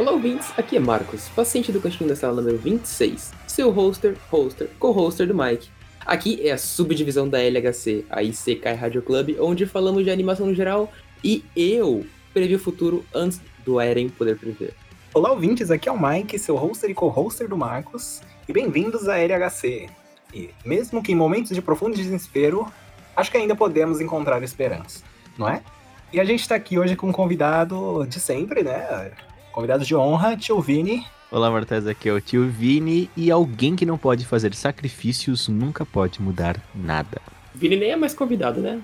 [0.00, 4.70] Olá, ouvintes, aqui é Marcos, paciente do cantinho da sala número 26, seu hoster, hoster,
[4.78, 5.68] co-hoster do Mike.
[6.06, 10.54] Aqui é a subdivisão da LHC, a ICK Radio Club, onde falamos de animação no
[10.54, 10.90] geral
[11.22, 14.72] e eu previ o futuro antes do Eren poder prever.
[15.12, 19.18] Olá, ouvintes, aqui é o Mike, seu hoster e co-hoster do Marcos, e bem-vindos à
[19.18, 19.90] LHC.
[20.32, 22.66] E mesmo que em momentos de profundo desespero,
[23.14, 25.04] acho que ainda podemos encontrar esperança,
[25.36, 25.62] não é?
[26.10, 29.12] E a gente tá aqui hoje com um convidado de sempre, né?
[29.52, 31.04] Convidado de honra, tio Vini.
[31.30, 35.84] Olá, Martez, aqui é o tio Vini e alguém que não pode fazer sacrifícios nunca
[35.84, 37.20] pode mudar nada.
[37.54, 38.80] Vini nem é mais convidado, né?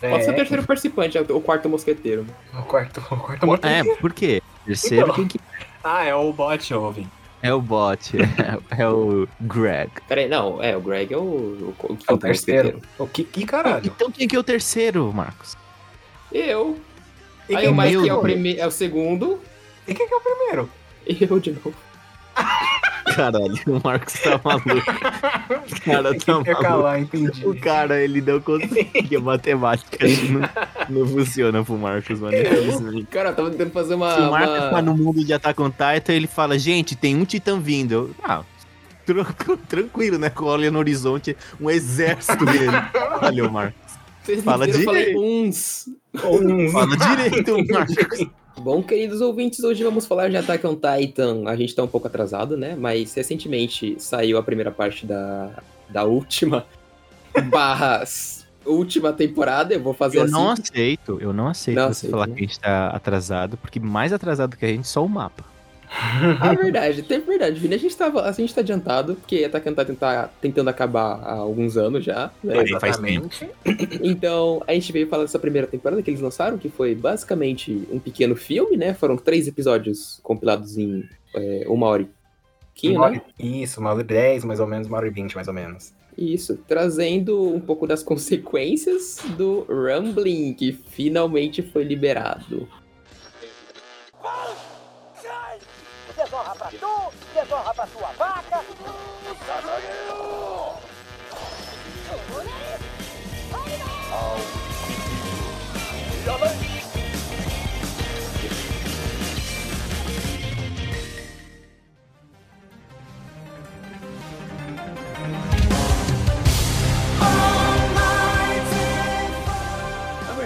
[0.00, 2.26] Pode ser o terceiro participante, é o quarto mosqueteiro.
[2.52, 3.92] O quarto, o quarto mosqueteiro.
[3.92, 4.42] É, por quê?
[4.64, 5.14] Terceiro Então.
[5.14, 5.40] quem que...
[5.82, 7.08] Ah, é o bot, ô, Vini.
[7.40, 9.90] É o bot, é, é o Greg.
[10.08, 12.80] Peraí, não, é, o Greg é o, o, o É o terceiro.
[12.98, 13.86] O que, que caralho?
[13.86, 15.56] Então quem que é o terceiro, Marcos?
[16.32, 16.76] Eu.
[17.48, 18.56] E Aí o Mike que é o, prime...
[18.56, 19.40] é o segundo,
[19.88, 20.70] E quem que é o primeiro?
[21.06, 21.74] eu de novo.
[23.16, 24.68] Caralho, o Marcos tá maluco.
[24.68, 26.50] O cara tá maluco.
[26.50, 27.46] intercalar, entendi.
[27.46, 29.16] O cara, ele não consegue.
[29.16, 30.06] A matemática
[30.88, 32.36] não, não funciona pro Marcos, mano.
[32.36, 33.06] Infelizmente.
[33.06, 34.14] Cara, eu tava tentando fazer uma.
[34.14, 37.16] Se o Marcos uma- tá no mundo de Attack on Titan, ele fala, gente, tem
[37.16, 37.92] um titã vindo.
[37.94, 38.42] Eu, ah,
[39.04, 40.30] tran- tranquilo, né?
[40.40, 42.66] Olha no horizonte, um exército dele.
[43.42, 43.80] O Marcos.
[44.22, 45.20] Vocês fala entenderam, eu falei direito.
[45.48, 45.88] uns.
[46.72, 48.26] Fala direito, Marcos.
[48.68, 51.44] Bom, queridos ouvintes, hoje vamos falar de Attack on Titan.
[51.48, 52.76] A gente tá um pouco atrasado, né?
[52.78, 56.66] Mas recentemente saiu a primeira parte da, da última
[57.48, 59.72] barras última temporada.
[59.72, 60.32] Eu vou fazer Eu assim.
[60.32, 62.34] não aceito, eu não aceito Não você aceito, falar né?
[62.34, 65.46] que a gente tá atrasado, porque mais atrasado que a gente, só o mapa.
[66.40, 67.74] Ah, verdade, tem verdade, Vini.
[67.74, 71.76] A gente, tava, a gente tá adiantado, porque on Titan tá tentando acabar há alguns
[71.76, 72.30] anos já.
[72.42, 72.60] né?
[72.60, 73.48] Aí faz Exatamente.
[74.02, 77.98] Então, a gente veio falar dessa primeira temporada que eles lançaram, que foi basicamente um
[77.98, 78.94] pequeno filme, né?
[78.94, 81.04] Foram três episódios compilados em
[81.34, 83.22] é, uma hora e Uma né?
[83.38, 85.92] Isso, uma hora e dez, mais ou menos, uma hora e vinte, mais ou menos.
[86.16, 92.68] Isso, trazendo um pouco das consequências do Rumbling, que finalmente foi liberado.
[97.48, 98.64] Desonra pra tua vaca.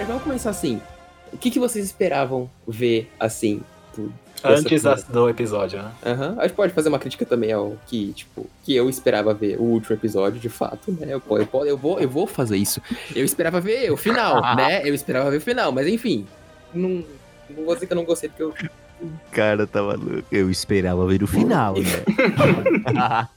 [0.07, 0.81] Vamos começar assim.
[1.31, 3.61] O que, que vocês esperavam ver assim?
[3.95, 5.91] do- dessa Antes das- do episódio, né?
[6.05, 6.35] Aham.
[6.37, 9.63] A gente pode fazer uma crítica também ao que, tipo, que eu esperava ver o
[9.63, 11.07] último episódio, de fato, né?
[11.13, 12.81] Eu, eu, eu, vou, eu vou fazer isso.
[13.15, 14.81] Eu esperava ver o final, né?
[14.87, 16.25] Eu esperava ver o final, mas enfim.
[16.73, 17.03] Não,
[17.49, 18.53] não vou dizer que eu não gostei, porque eu.
[19.31, 20.23] cara tá maluco.
[20.31, 22.03] Eu esperava ver o final, né?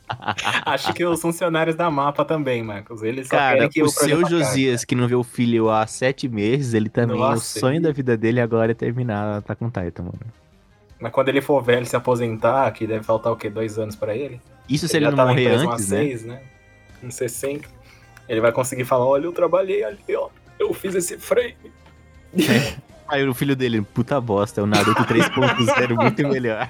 [0.65, 3.03] Acho que os funcionários da mapa também, Marcos.
[3.03, 4.45] Eles só Cara, querem que o o seu projeto acabe.
[4.45, 7.91] Josias, que não vê o filho há sete meses, ele também, Nossa, o sonho da
[7.93, 10.21] vida dele agora é terminar tá com Titan, mano.
[10.99, 13.51] Mas quando ele for velho se aposentar, que deve faltar o quê?
[13.51, 14.41] Dois anos pra ele?
[14.69, 15.99] Isso se ele ele, já não tá na morrer antes, né?
[15.99, 16.41] seis, né?
[17.03, 17.69] Uns 60.
[18.29, 20.29] Ele vai conseguir falar, olha, eu trabalhei ali, ó.
[20.59, 21.55] Eu fiz esse frame.
[23.09, 26.69] Aí o filho dele, puta bosta, é o Naruto 3.0 muito melhor.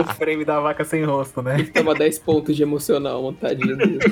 [0.00, 1.58] o frame da vaca sem rosto, né?
[1.58, 3.98] Ele toma 10 pontos de emocional, montadinho dele.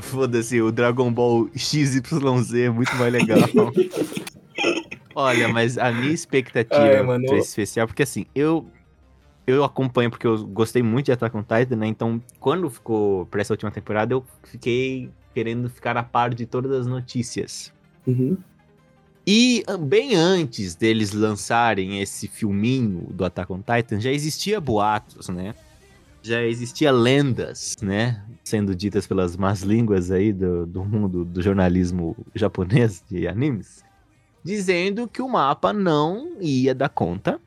[0.00, 2.02] Foda-se, o Dragon Ball XYZ
[2.54, 3.40] é muito mais legal.
[5.14, 7.26] Olha, mas a minha expectativa Ai, mano.
[7.26, 8.66] pra esse especial, porque assim, eu
[9.46, 11.86] eu acompanho porque eu gostei muito de Attack on Titan, né?
[11.86, 16.72] Então, quando ficou pra essa última temporada, eu fiquei querendo ficar a par de todas
[16.72, 17.72] as notícias.
[18.06, 18.38] Uhum.
[19.26, 25.28] E ah, bem antes deles lançarem esse filminho do Attack on Titan, já existia boatos,
[25.28, 25.54] né?
[26.22, 28.22] Já existia lendas, né?
[28.42, 33.84] Sendo ditas pelas más línguas aí do, do mundo do jornalismo japonês de animes,
[34.44, 37.40] dizendo que o mapa não ia dar conta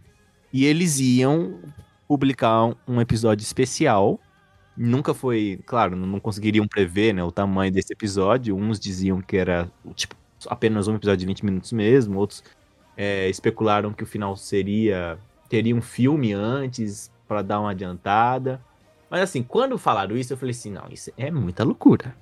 [0.52, 1.60] e eles iam
[2.08, 4.20] publicar um, episódio especial.
[4.76, 8.56] Nunca foi, claro, não conseguiriam prever né, o tamanho desse episódio.
[8.56, 10.16] Uns diziam que era tipo
[10.48, 12.44] apenas um episódio de 20 minutos mesmo, outros
[12.96, 15.18] é, especularam que o final seria
[15.50, 18.62] teria um filme antes para dar uma adiantada.
[19.10, 22.16] Mas assim, quando falaram isso, eu falei assim, não, isso é muita loucura.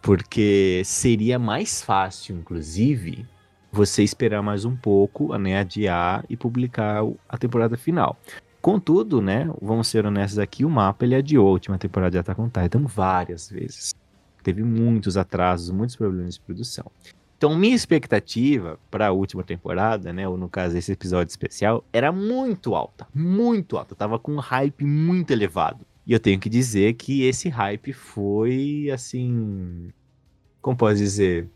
[0.00, 3.26] Porque seria mais fácil, inclusive,
[3.72, 8.18] você esperar mais um pouco, né, adiar e publicar a temporada final.
[8.60, 12.40] Contudo, né, vamos ser honestos aqui, o mapa ele adiou a última temporada de Attack
[12.40, 13.94] on Titan várias vezes.
[14.42, 16.90] Teve muitos atrasos, muitos problemas de produção.
[17.36, 22.12] Então, minha expectativa para a última temporada, né, ou no caso esse episódio especial, era
[22.12, 23.94] muito alta, muito alta.
[23.94, 25.86] Eu tava com um hype muito elevado.
[26.06, 29.90] E eu tenho que dizer que esse hype foi assim,
[30.60, 31.48] como posso dizer,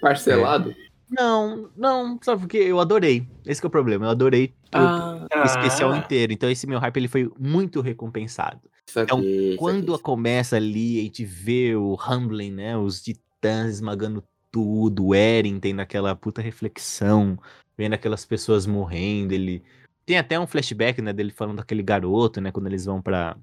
[0.00, 0.74] Parcelado?
[1.10, 3.26] Não, não, sabe porque eu adorei.
[3.44, 5.98] Esse que é o problema, eu adorei o- Ah, o especial Ah.
[5.98, 6.32] inteiro.
[6.32, 8.60] Então esse meu hype ele foi muito recompensado.
[8.96, 9.22] aqui, Então,
[9.56, 12.76] Quando começa ali, a gente vê o Humbling, né?
[12.76, 17.38] Os titãs esmagando tudo, o Eren tendo aquela puta reflexão,
[17.78, 19.62] vendo aquelas pessoas morrendo, ele...
[20.04, 23.36] Tem até um flashback, né, dele falando daquele garoto, né, quando eles vão pra...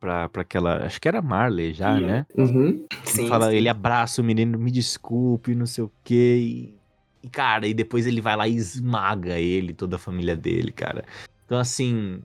[0.00, 0.84] Pra, pra aquela.
[0.84, 2.06] Acho que era Marley já, Sim.
[2.06, 2.26] né?
[2.36, 2.84] Uhum.
[3.04, 3.56] Sim, fala, sim.
[3.56, 6.38] ele abraça o menino, me desculpe, não sei o quê.
[6.38, 6.74] E,
[7.22, 11.04] e, cara, e depois ele vai lá e esmaga ele, toda a família dele, cara.
[11.44, 12.22] Então, assim,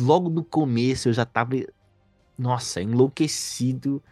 [0.00, 1.56] logo no começo eu já tava,
[2.38, 4.02] nossa, enlouquecido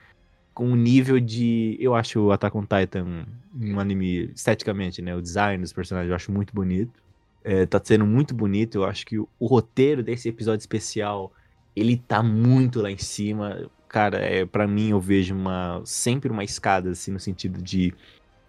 [0.52, 1.76] com o nível de.
[1.80, 3.24] Eu acho o Attack on Titan
[3.54, 5.14] um anime esteticamente, né?
[5.14, 7.02] O design dos personagens eu acho muito bonito.
[7.42, 8.78] É, tá sendo muito bonito.
[8.78, 11.32] Eu acho que o, o roteiro desse episódio especial
[11.80, 13.70] ele tá muito lá em cima.
[13.88, 17.94] Cara, é, para mim eu vejo uma sempre uma escada assim no sentido de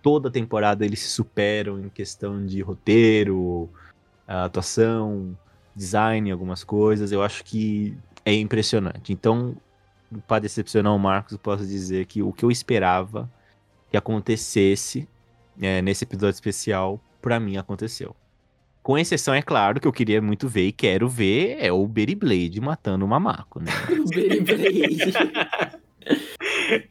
[0.01, 3.69] toda temporada eles se superam em questão de roteiro,
[4.27, 5.37] atuação,
[5.75, 7.11] design, algumas coisas.
[7.11, 9.13] Eu acho que é impressionante.
[9.13, 9.55] Então,
[10.27, 13.29] para decepcionar o Marcos, posso dizer que o que eu esperava
[13.89, 15.07] que acontecesse
[15.61, 18.15] é, nesse episódio especial, pra mim aconteceu.
[18.81, 22.59] Com exceção, é claro, que eu queria muito ver e quero ver é o Beyblade
[22.59, 23.71] matando o Mamaco, né?
[24.13, 25.13] Beyblade.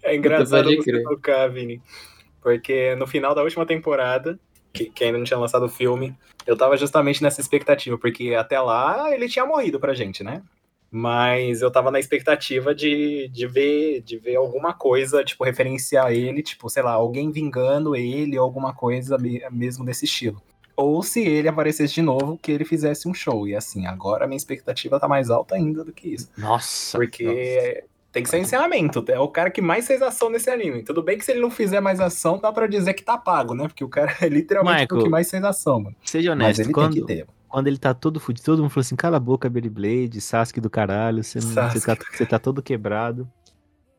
[0.02, 1.02] É engraçado você crer.
[1.02, 1.81] tocar, Vini.
[2.42, 4.38] Porque no final da última temporada,
[4.72, 6.14] que, que ainda não tinha lançado o filme,
[6.46, 10.42] eu tava justamente nessa expectativa, porque até lá ele tinha morrido pra gente, né?
[10.90, 16.42] Mas eu tava na expectativa de, de, ver, de ver alguma coisa, tipo, referenciar ele,
[16.42, 20.42] tipo, sei lá, alguém vingando ele, ou alguma coisa me- mesmo desse estilo.
[20.76, 23.46] Ou se ele aparecesse de novo, que ele fizesse um show.
[23.46, 26.31] E assim, agora a minha expectativa tá mais alta ainda do que isso.
[26.37, 26.96] Nossa!
[26.96, 27.87] Porque nossa.
[28.12, 29.05] tem que ser encerramento.
[29.08, 30.82] É o cara que mais fez ação nesse anime.
[30.82, 33.55] Tudo bem que se ele não fizer mais ação, dá pra dizer que tá pago,
[33.55, 33.69] né?
[33.69, 35.96] Porque o cara é literalmente Michael, o que mais fez ação, mano.
[36.05, 37.26] Seja Mas honesto, ele quando, tem que ter.
[37.49, 40.70] quando ele tá todo fudido, todo mundo falou assim: cala a boca, Beyblade, Sasuke do
[40.70, 43.28] caralho, você, não, você, tá, você tá todo quebrado.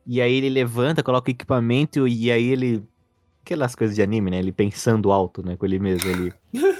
[0.06, 2.82] E aí ele levanta, coloca o equipamento e aí ele.
[3.44, 4.38] Aquelas coisas de anime, né?
[4.38, 5.56] Ele pensando alto, né?
[5.56, 6.32] Com ele mesmo.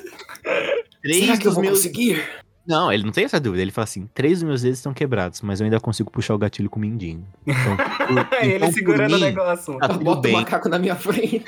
[1.02, 1.78] Três Será que eu vou meus.
[1.78, 2.22] conseguir?
[2.64, 3.60] Não, ele não tem essa dúvida.
[3.60, 6.38] Ele fala assim: três dos meus dedos estão quebrados, mas eu ainda consigo puxar o
[6.38, 7.26] gatilho com o mindinho.
[7.44, 9.76] Então, por- ele então, segurando o mim, negócio.
[9.78, 10.32] Tá Bota o bem.
[10.34, 11.44] macaco na minha frente.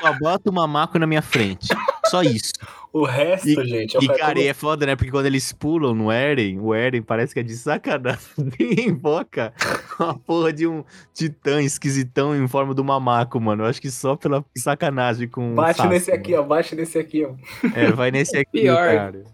[0.00, 1.68] Só bota o mamaco na minha frente.
[2.10, 2.52] Só isso.
[2.92, 4.96] O resto, E- gente, é o E, cara e é foda, né?
[4.96, 8.20] Porque quando eles pulam no Eren, o Eren parece que é de sacanagem.
[8.88, 9.52] invoca
[10.00, 10.82] uma porra de um
[11.12, 13.62] titã esquisitão em forma do mamaco, mano.
[13.64, 16.42] Eu acho que só pela sacanagem com o Bate Sasuke, nesse aqui, ó.
[16.42, 17.28] Bate nesse aqui, ó.
[17.28, 17.40] mano.
[17.76, 18.94] É, vai nesse aqui, Pior.
[18.94, 19.24] cara.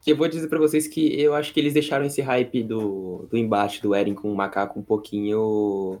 [0.00, 3.26] Que eu vou dizer pra vocês que eu acho que eles deixaram esse hype do,
[3.30, 6.00] do embate do Eren com o macaco um pouquinho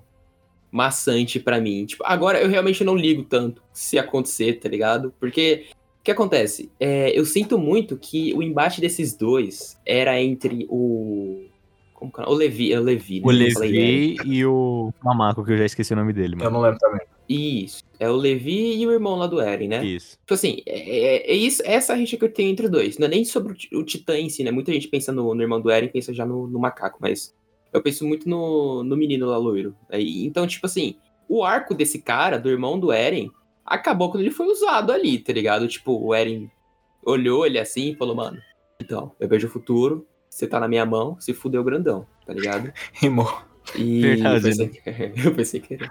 [0.70, 1.84] maçante pra mim.
[1.86, 5.12] Tipo, agora eu realmente não ligo tanto se acontecer, tá ligado?
[5.18, 5.66] Porque
[6.04, 6.70] que acontece?
[6.80, 11.44] É, eu sinto muito que o embate desses dois era entre o.
[11.94, 12.24] Como que é?
[12.24, 13.26] O Levi, é o Levi, né?
[13.26, 13.70] O Eu falei.
[13.70, 16.50] Levi e o mamaco, que eu já esqueci o nome dele, Eu mano.
[16.52, 17.00] não lembro também.
[17.28, 17.82] Isso.
[17.98, 19.84] É o Levi e o irmão lá do Eren, né?
[19.84, 20.12] Isso.
[20.20, 20.78] Tipo assim, é,
[21.26, 22.96] é- é isso, essa rixa que eu tenho entre os dois.
[22.98, 24.50] Não é nem sobre o, o Titã em si, né?
[24.50, 27.34] Muita gente pensa no, no irmão do Eren, pensa já no, no macaco, mas
[27.72, 29.74] eu penso muito no, no menino lá loiro.
[29.90, 30.94] Aí, então, tipo assim,
[31.28, 33.30] o arco desse cara, do irmão do Eren,
[33.68, 35.68] acabou quando ele foi usado ali, tá ligado?
[35.68, 36.50] Tipo, o Eren
[37.04, 38.38] olhou ele assim e falou, mano,
[38.80, 42.72] então, eu vejo o futuro, você tá na minha mão, se fudeu grandão, tá ligado?
[42.92, 43.42] Rimou.
[43.76, 44.80] E Verdade, eu pensei, que,
[45.28, 45.90] eu pensei que era.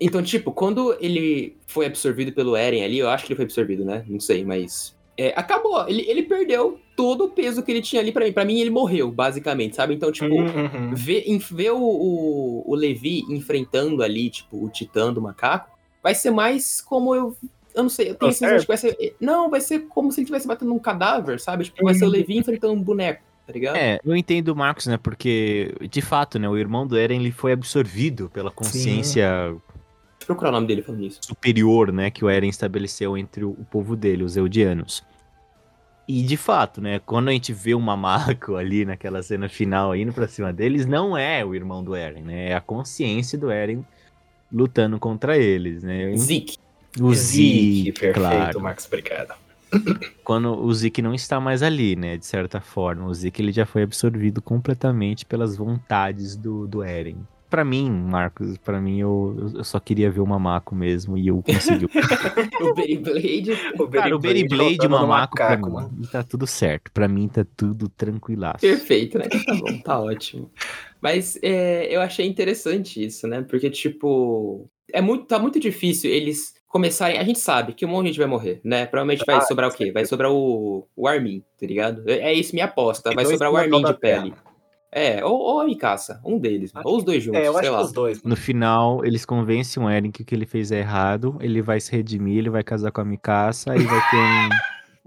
[0.00, 3.84] Então, tipo, quando ele foi absorvido pelo Eren ali, eu acho que ele foi absorvido,
[3.84, 4.04] né?
[4.06, 4.96] Não sei, mas.
[5.18, 5.88] é, acabou.
[5.88, 8.32] Ele, ele perdeu todo o peso que ele tinha ali pra mim.
[8.32, 9.92] Pra mim, ele morreu, basicamente, sabe?
[9.92, 10.94] Então, tipo, Uhum.
[10.94, 15.75] ver, em- ver o, o, o Levi enfrentando ali, tipo, o titã do macaco,
[16.06, 17.36] vai ser mais como eu.
[17.74, 19.16] Eu não sei, eu tenho Tá a sensação de que vai ser.
[19.20, 21.64] Não, vai ser como se ele estivesse batendo um cadáver, sabe?
[21.64, 23.74] Tipo, vai ser o Levi enfrentando um boneco, tá ligado?
[23.74, 24.96] É, eu entendo o Marcos, né?
[24.96, 26.48] Porque, de fato, né?
[26.48, 30.80] O irmão do Eren ele foi absorvido pela consciência Deixa eu procurar o nome dele
[30.80, 31.18] falando isso.
[31.22, 35.04] superior, né, que o Eren estabeleceu entre o, o povo dele, os Eldianos.
[36.06, 40.12] E de fato, né, quando a gente vê o Mamaco ali naquela cena final indo
[40.12, 42.50] pra cima deles, não é o irmão do Eren, né?
[42.50, 43.84] É a consciência do Eren
[44.52, 46.16] lutando contra eles, né?
[46.16, 46.58] Zeke.
[47.00, 48.60] O Zeke, Zeke, perfeito, claro.
[48.60, 49.34] Marcos, obrigado.
[50.24, 53.06] Quando o Zeke não está mais ali, né, de certa forma.
[53.06, 57.18] O Zeke ele já foi absorvido completamente pelas vontades do, do Eren.
[57.50, 61.42] pra mim, Marcos, pra mim eu, eu só queria ver o Mamaco mesmo e eu
[61.42, 61.84] consegui.
[62.62, 63.52] o Beyblade.
[63.78, 65.90] O Cara, o Beyblade o Mamaco, macaco, mano.
[66.10, 66.90] tá tudo certo.
[66.92, 68.60] Pra mim tá tudo tranquilaço.
[68.60, 69.26] Perfeito, né?
[69.28, 70.50] Tá bom, tá ótimo.
[71.00, 73.42] Mas é, eu achei interessante isso, né?
[73.42, 77.18] Porque, tipo, é muito, tá muito difícil eles começarem.
[77.18, 78.86] A gente sabe que um monte de gente vai morrer, né?
[78.86, 79.92] Provavelmente vai Ah, sobrar o quê?
[79.92, 82.02] Vai sobrar o, o Armin, tá ligado?
[82.08, 83.12] É, é isso minha aposta.
[83.14, 84.34] Vai sobrar o Armin de pele.
[84.92, 86.70] É, ou, ou a Mikasa, um deles.
[86.74, 87.78] Acho ou os dois juntos, É, eu sei acho lá.
[87.78, 88.22] que os dois.
[88.22, 91.80] No final, eles convencem o Eren que o que ele fez é errado, ele vai
[91.80, 94.48] se redimir, ele vai casar com a Mikasa e vai ter um.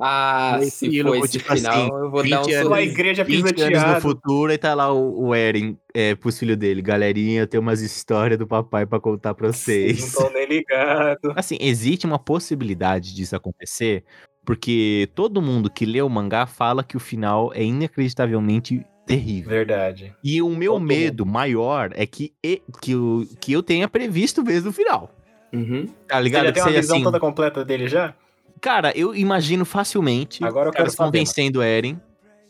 [0.02, 2.68] Ah, Meio se estilo, for esse tipo assim, final, eu vou dar um 20 anos-
[2.70, 2.94] Com a sorriso.
[2.94, 6.82] igreja 20 anos no futuro e tá lá o, o Eren é, pros filhos dele.
[6.82, 10.14] Galerinha, tem umas histórias do papai pra contar pra vocês.
[10.16, 11.34] Não tô nem ligado.
[11.36, 14.06] Assim, existe uma possibilidade disso acontecer,
[14.46, 19.50] porque todo mundo que lê o mangá fala que o final é inacreditavelmente terrível.
[19.50, 20.14] Verdade.
[20.24, 24.44] E o meu Todo medo maior é que, e- que, eu, que eu tenha previsto
[24.44, 25.10] mesmo o final.
[25.52, 25.88] Uhum.
[26.08, 26.46] Tá Você ligado?
[26.46, 27.04] já Que tem uma visão assim.
[27.04, 28.14] toda completa dele já?
[28.62, 32.00] Cara, eu imagino facilmente Agora eu quero saber, convencendo o Eren.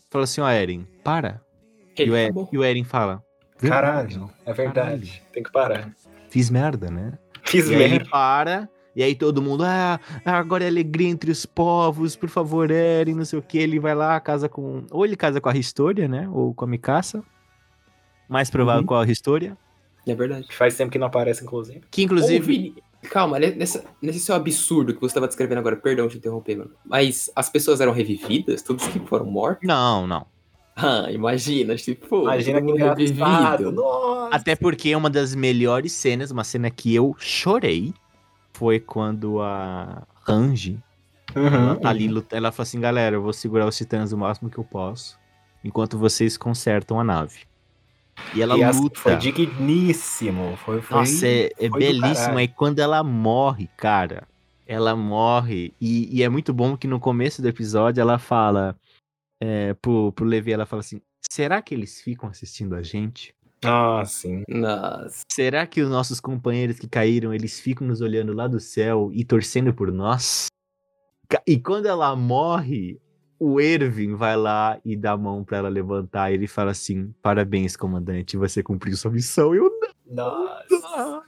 [0.10, 1.42] Fala assim, ó, Eren, para.
[1.98, 2.50] E o, Eren, acabou.
[2.52, 3.24] e o Eren fala.
[3.60, 5.22] Caralho, é verdade.
[5.34, 5.92] Tem que parar.
[6.30, 7.14] Fiz merda, né?
[7.44, 8.10] Fiz E aí ele merda.
[8.10, 13.16] para, e aí todo mundo, ah, agora é alegria entre os povos, por favor, Eren,
[13.16, 13.58] não sei o que.
[13.58, 14.84] Ele vai lá, casa com.
[14.92, 16.28] Ou ele casa com a Historia, né?
[16.32, 17.24] Ou com a Mikasa.
[18.28, 18.88] Mais provável Uhum.
[18.88, 19.58] com a Historia.
[20.08, 20.48] É verdade.
[20.56, 21.82] Faz tempo que não aparece, inclusive.
[21.92, 22.46] Que inclusive.
[22.46, 26.72] Vini, calma, nessa, nesse seu absurdo que você estava descrevendo agora, perdão te interromper, mano.
[26.86, 28.62] Mas as pessoas eram revividas?
[28.62, 29.68] Todos que foram mortos?
[29.68, 30.26] Não, não.
[30.76, 33.72] Ah, imagina, tipo, Imagina que engraçado.
[33.72, 34.36] Nossa.
[34.36, 37.94] Até porque uma das melhores cenas, uma cena que eu chorei,
[38.54, 40.80] foi quando a Ranji
[41.36, 41.76] Ela Uhum.
[41.76, 42.38] tá ali lutando.
[42.38, 45.20] Ela fala assim, galera, eu vou segurar os titãs o máximo que eu posso.
[45.64, 47.42] Enquanto vocês consertam a nave.
[48.34, 49.00] E ela E luta.
[49.00, 50.56] Foi digníssimo.
[50.58, 52.38] Foi, foi, Nossa, é, é foi belíssimo.
[52.38, 54.28] Aí quando ela morre, cara,
[54.68, 55.74] ela morre.
[55.82, 58.76] E, e é muito bom que no começo do episódio ela fala
[59.42, 63.34] é, pro, pro Levi, ela fala assim: será que eles ficam assistindo a gente?
[63.64, 64.44] Ah, sim.
[64.48, 65.24] Nossa.
[65.30, 69.26] Será que os nossos companheiros que caíram, eles ficam nos olhando lá do céu e
[69.26, 70.48] torcendo por nós?
[71.46, 73.00] E quando ela morre,
[73.40, 76.30] o Erwin vai lá e dá a mão pra ela levantar.
[76.32, 79.56] E ele fala assim: Parabéns, comandante, você cumpriu sua missão.
[79.56, 79.70] Eu
[80.10, 80.64] Nossa.
[80.70, 81.22] não.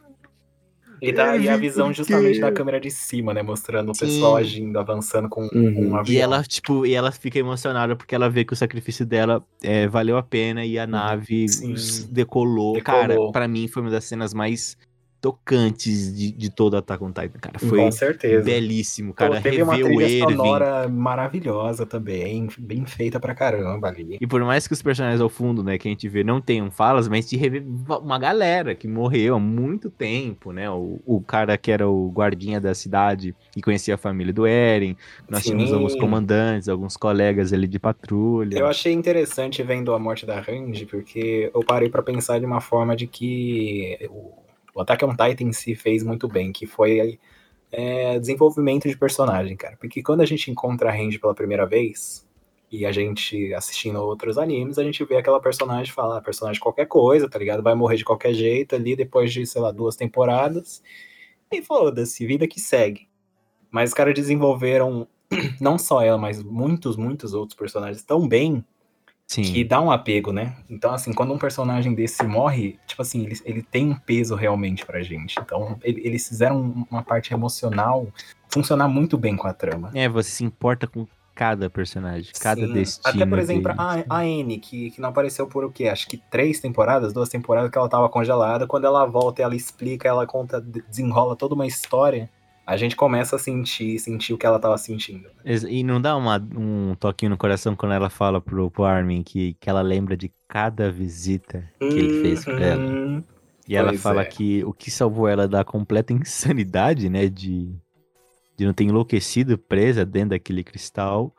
[1.01, 3.41] E, tá, e a visão justamente da câmera de cima, né?
[3.41, 4.06] Mostrando o Sim.
[4.06, 5.89] pessoal agindo, avançando com, com Uhum.
[5.89, 6.13] um avião.
[6.15, 9.88] E ela, tipo, e ela fica emocionada porque ela vê que o sacrifício dela é,
[9.88, 11.74] valeu a pena e a nave Sim.
[11.74, 12.74] s- decolou.
[12.74, 12.82] Decolou.
[13.01, 14.77] Cara, pra mim foi uma das cenas mais
[15.22, 17.60] tocantes de, de todo Attack on Titan, cara.
[17.60, 18.44] Foi Com certeza.
[18.44, 19.40] belíssimo, cara.
[19.40, 20.20] teve uma trilha Erwin.
[20.36, 24.18] sonora maravilhosa também, bem feita pra caramba ali.
[24.20, 26.72] E por mais que os personagens ao fundo, né, que a gente vê, não tenham
[26.72, 30.70] falas, mas te rever uma galera que morreu há muito tempo, né?
[30.72, 34.98] O, o cara que era o guardinha da cidade e conhecia a família do Eren.
[35.30, 35.75] Nós tínhamos Sim.
[35.75, 38.58] alguns comandantes, alguns colegas ali de patrulha.
[38.58, 42.60] Eu achei interessante vendo a morte da Range, porque eu parei pra pensar de uma
[42.60, 44.40] forma de que o,
[44.74, 47.20] o Attack on Titan si fez muito bem, que foi
[47.72, 49.78] é, desenvolvimento de personagem, cara.
[49.78, 52.28] Porque quando a gente encontra a Range pela primeira vez,
[52.72, 56.86] e a gente assistindo outros animes, a gente vê aquela personagem falar, ah, personagem qualquer
[56.86, 57.62] coisa, tá ligado?
[57.62, 60.82] Vai morrer de qualquer jeito ali depois de, sei lá, duas temporadas.
[61.51, 63.10] E foda-se, vida que segue.
[63.70, 65.06] Mas os caras desenvolveram
[65.60, 68.63] não só ela, mas muitos, muitos outros personagens tão bem
[69.32, 69.44] Sim.
[69.44, 70.54] que dá um apego, né?
[70.70, 74.86] Então, assim, quando um personagem desse morre, tipo assim, ele, ele tem um peso realmente
[74.86, 75.40] pra gente.
[75.40, 78.06] Então, ele- eles fizeram uma parte emocional
[78.50, 79.90] funcionar muito bem com a trama.
[79.94, 82.74] É, você se importa com cada personagem, cada Sim.
[82.74, 83.16] destino.
[83.16, 83.80] Até, por exemplo, deles.
[83.80, 85.88] a, a Anne, que, que não apareceu por o quê?
[85.88, 88.68] Acho que três temporadas, duas temporadas que ela tava congelada.
[88.68, 92.30] Quando ela volta, ela explica, ela conta, desenrola toda uma história.
[92.65, 95.27] A gente começa a sentir, sentir o que ela tava sentindo.
[95.68, 99.56] E não dá uma- um toquinho no coração quando ela fala pro, pro Armin que,
[99.60, 102.82] que ela lembra de cada visita que ele fez pra ela.
[102.84, 103.24] Uhum.
[103.68, 104.25] E ela Pois fala é.
[104.25, 107.27] que o que salvou ela da completa insanidade, né?
[107.27, 107.74] De,
[108.58, 111.34] de não ter enlouquecido presa dentro daquele cristal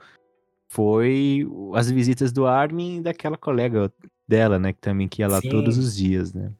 [0.69, 3.93] foi as visitas do Armin e daquela colega
[4.26, 4.73] dela, né?
[4.73, 5.50] Que também que ia lá Sim.
[5.50, 6.50] todos os dias, né?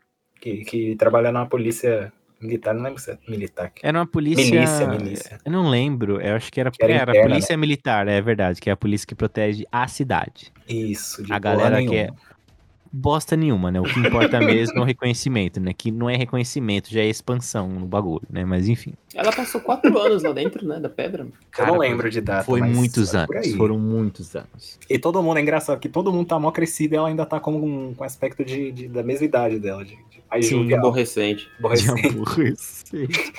[0.41, 3.73] Que, que trabalha na polícia militar, não lembro se é militar.
[3.83, 4.45] Era uma polícia.
[4.45, 5.39] Milícia, milícia.
[5.45, 8.61] Eu não lembro, eu acho que era, Que era era interna, polícia militar, é verdade,
[8.61, 10.53] que é a polícia que protege a cidade.
[10.69, 11.91] Isso, de A galera nenhuma.
[11.95, 12.11] que é-
[12.93, 13.81] bosta nenhuma, né?
[13.81, 15.73] O que importa mesmo é o reconhecimento, né?
[15.73, 18.45] Que não é reconhecimento, já é expansão no bagulho, né?
[18.45, 18.93] Mas enfim.
[19.15, 21.27] Ela passou quatro anos lá dentro, né, da pedra.
[21.59, 22.45] eu não lembro de data.
[22.45, 23.37] Foi mas muitos é anos.
[23.37, 23.53] aí.
[23.55, 24.79] Foram muitos anos.
[24.89, 27.39] E todo mundo, é engraçado que todo mundo tá mó crescido e ela ainda tá
[27.39, 30.79] com um com aspecto de, de- da mesma idade dela, de, de mais Sim, jovial,
[30.81, 31.45] Aborrecente.
[31.45, 32.07] De aborrecente.
[32.09, 33.33] aborrecente.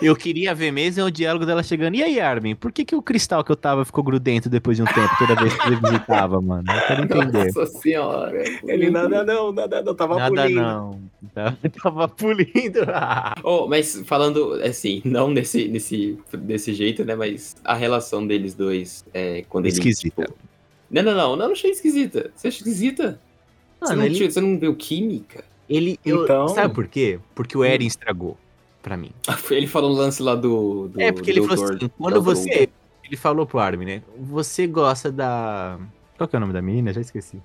[0.00, 1.94] Eu queria ver mesmo é o diálogo dela chegando.
[1.94, 4.82] E aí, Armin, por que, que o cristal que eu tava ficou grudento depois de
[4.82, 6.64] um tempo, toda vez que ele visitava, mano?
[6.68, 7.52] Eu quero entender.
[7.54, 8.42] Nossa senhora.
[8.66, 10.60] Ele, nada não, nada não, tava Nada pulindo.
[10.60, 11.00] não.
[11.34, 12.80] Tava, tava pulindo.
[13.42, 17.14] Oh, mas falando assim, não nesse, nesse, desse jeito, né?
[17.14, 19.74] Mas a relação deles dois é quando ele.
[19.74, 20.22] Esquisita.
[20.24, 20.34] tipo-
[20.90, 22.30] Não, não, não, não, não achei esquisita.
[22.34, 23.18] Você acha esquisita?
[23.80, 25.42] você, não, ele, tinha- você não viu química?
[25.68, 27.18] ele eu- Então- Sabe por quê?
[27.34, 28.36] Porque o Eren estragou
[28.82, 29.10] pra mim.
[29.50, 30.88] Ele falou um lance lá do.
[30.88, 32.68] do É, porque ele falou assim, quando você...
[33.04, 34.02] Ele falou pro Armin, né?
[34.18, 35.78] Você gosta da...
[36.16, 36.92] Qual que é o nome da menina?
[36.92, 37.38] Já esqueci.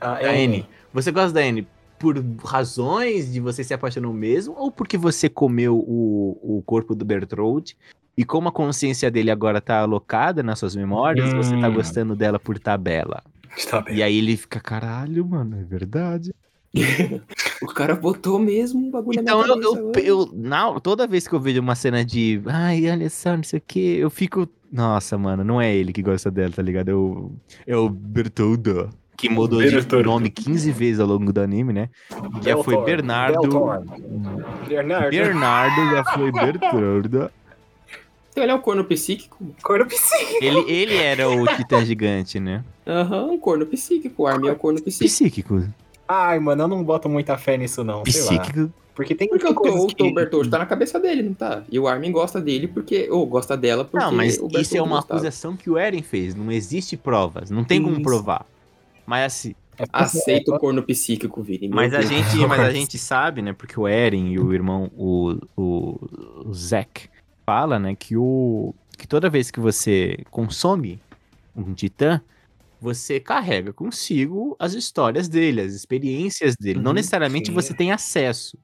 [0.00, 0.66] Ah, Da N.
[0.92, 1.66] Você gosta da N
[1.98, 7.04] por razões de você se apaixonou mesmo ou porque você comeu o, o corpo do
[7.04, 7.76] Bertold
[8.16, 11.74] e como a consciência dele agora tá alocada nas suas memórias, você tá Hum.
[11.74, 13.22] gostando dela por tabela.
[13.56, 13.96] Está bem.
[13.96, 16.32] E aí ele fica, caralho, mano, é verdade.
[17.62, 20.06] O cara botou mesmo um bagulho Então na eu, minha eu, cabeça.
[20.06, 23.58] eu- na- toda vez que eu vejo uma cena de ai, olha só, não sei
[23.58, 24.48] o que, eu fico.
[24.72, 26.88] Nossa, mano, não é ele que gosta dela, tá ligado?
[26.88, 27.32] É o,
[27.66, 28.88] é o Bertoldo.
[29.20, 30.08] Que mudou de Bertoldo.
[30.08, 31.90] nome 15 vezes ao longo do anime, né?
[32.42, 33.38] Já foi Bernardo.
[34.66, 35.10] Bernardo.
[35.10, 37.30] Bernardo já foi Bertoldo.
[38.30, 39.44] Então ele é um corno psíquico?
[39.62, 40.42] Corno psíquico.
[40.42, 42.64] Ele, ele era o titã gigante, né?
[42.86, 44.22] Aham, um corno psíquico.
[44.22, 45.04] O Armin é um corno psíquico.
[45.04, 45.68] Psíquico.
[46.08, 48.02] Ai, mano, eu não boto muita fé nisso, não.
[48.06, 48.40] Sei lá.
[48.42, 48.72] Psíquico.
[48.94, 50.02] Porque tem Porque o, o, que...
[50.02, 51.62] o Bertold tá na cabeça dele, não tá?
[51.70, 53.08] E o Armin gosta dele porque.
[53.10, 54.04] Ou gosta dela porque.
[54.04, 55.20] Não, mas o isso é uma gostava.
[55.20, 56.34] acusação que o Eren fez.
[56.34, 57.50] Não existe provas.
[57.50, 58.02] Não tem como Isso.
[58.02, 58.46] provar.
[59.06, 61.68] Mas assim, É Aceita o corno psíquico, Vini.
[61.68, 63.52] Mas a, gente, mas a gente sabe, né?
[63.52, 67.08] Porque o Eren e o irmão, o, o, o Zack,
[67.46, 67.94] fala, né?
[67.94, 71.00] Que, o, que toda vez que você consome
[71.56, 72.20] um titã,
[72.80, 76.80] você carrega consigo as histórias dele, as experiências dele.
[76.80, 77.54] Não Uhum, necessariamente sim.
[77.54, 78.58] você tem acesso,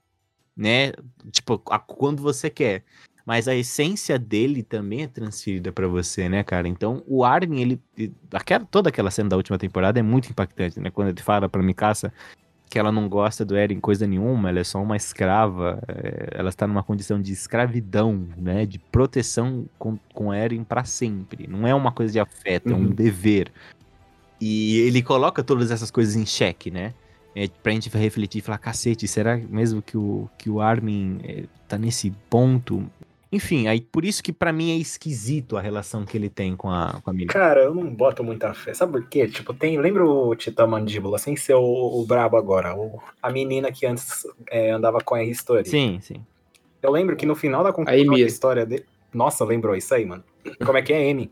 [0.56, 0.92] né?
[1.30, 2.84] Tipo, a- quando você quer.
[3.26, 6.68] Mas a essência dele também é transferida pra você, né, cara?
[6.68, 7.80] Então, o Armin, ele.
[8.32, 10.90] Aquela, toda aquela cena da última temporada é muito impactante, né?
[10.90, 12.12] Quando ele fala pra Mikasa
[12.68, 16.48] que ela não gosta do Eren coisa nenhuma, ela é só uma escrava, é, ela
[16.48, 18.64] está numa condição de escravidão, né?
[18.64, 21.48] De proteção com, com Eren pra sempre.
[21.48, 22.90] Não é uma coisa de afeto, é um Uhum.
[22.90, 23.52] dever.
[24.40, 26.94] E ele coloca todas essas coisas em xeque, né?
[27.34, 31.44] É, pra gente refletir e falar, cacete, será mesmo que o, que o Armin é,
[31.68, 32.88] tá nesse ponto?
[33.30, 36.70] Enfim, aí por isso que pra mim é esquisito a relação que ele tem com
[36.70, 37.32] a, com a menina.
[37.32, 38.72] Cara, eu não boto muita fé.
[38.72, 39.26] Sabe por quê?
[39.28, 39.78] Tipo, tem.
[39.78, 42.74] Lembra o Titã Mandíbula, sem ser o, o brabo agora?
[42.76, 45.68] o- a menina que antes é, andava com a History.
[45.68, 46.24] Sim, sim.
[46.80, 48.26] Eu lembro que no final da conclusão da Ymir.
[48.26, 48.84] história dele.
[49.12, 50.22] Nossa, lembrou isso aí, mano.
[50.64, 51.30] Como é que é M?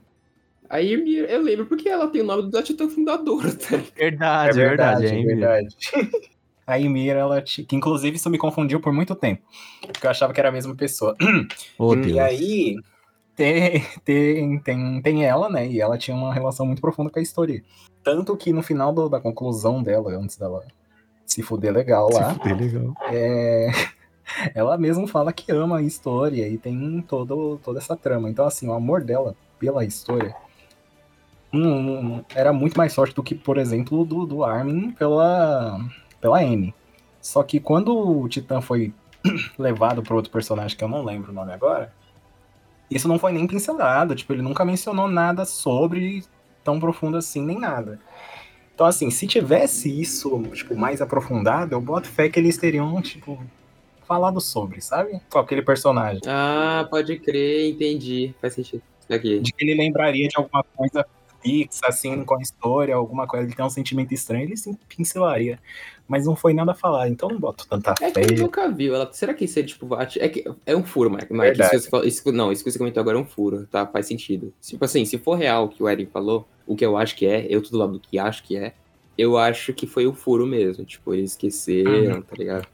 [0.68, 0.92] Aí
[1.28, 3.76] eu lembro porque ela tem o nome da Titã Fundadora, tá?
[3.94, 5.06] Verdade, é verdade.
[5.06, 5.76] é hein, verdade.
[6.66, 7.42] A Ymir, ela.
[7.42, 9.42] Que inclusive isso me confundiu por muito tempo.
[9.82, 11.16] Porque eu achava que era a mesma pessoa.
[11.78, 12.18] Oh, e Deus.
[12.18, 12.76] aí.
[13.36, 15.66] Tem, tem, tem, tem ela, né?
[15.66, 17.62] E ela tinha uma relação muito profunda com a história.
[18.02, 20.62] Tanto que no final do- da conclusão dela, antes dela
[21.26, 22.94] se fuder legal Se lá, fuder, legal.
[23.10, 23.70] é,
[24.54, 28.30] ela mesma fala que ama a história e tem todo, toda essa trama.
[28.30, 30.32] Então, assim, o amor dela pela história
[31.52, 35.80] não- não- era muito mais forte do que, por exemplo, do, do Armin pela,
[36.24, 36.74] pela Amy.
[37.20, 38.94] Só que quando o Titã foi
[39.58, 41.92] levado para outro personagem que eu não lembro o nome agora,
[42.90, 44.14] isso não foi nem pincelado.
[44.14, 46.24] Tipo, ele nunca mencionou nada sobre
[46.64, 48.00] tão profundo assim, nem nada.
[48.74, 53.38] Então, assim, se tivesse isso, tipo, mais aprofundado, eu boto fé que eles teriam, tipo,
[54.08, 55.20] falado sobre, sabe?
[55.30, 56.22] Com aquele personagem.
[56.26, 58.34] Ah, pode crer, entendi.
[58.40, 58.82] Faz sentido.
[59.10, 59.40] Aqui.
[59.40, 61.06] De que ele lembraria de alguma coisa
[61.44, 65.58] fixa, assim, com a história, alguma coisa, ele tem um sentimento estranho, ele sim pincelaria.
[66.08, 68.20] Mas não foi nada falado, então não boto tanta É fé.
[68.22, 68.94] que eu nunca viu.
[68.94, 69.88] Ela, será que isso é tipo.
[69.94, 71.28] É, que, é um furo, Mike.
[71.32, 73.86] Isso, que isso- não, isso que você comentou agora é um furo, tá?
[73.86, 74.52] Faz sentido.
[74.60, 77.24] Tipo assim, se for real o que o Eren falou, o que eu acho que
[77.26, 78.74] é, eu tô do lado do que acho que é,
[79.16, 80.84] eu acho que foi o furo mesmo.
[80.84, 82.66] Tipo, eles esqueceram, tá ligado?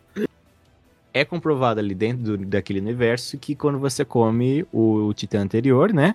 [1.13, 5.93] é comprovado ali dentro do- daquele universo que quando você come o, o titã anterior,
[5.93, 6.15] né?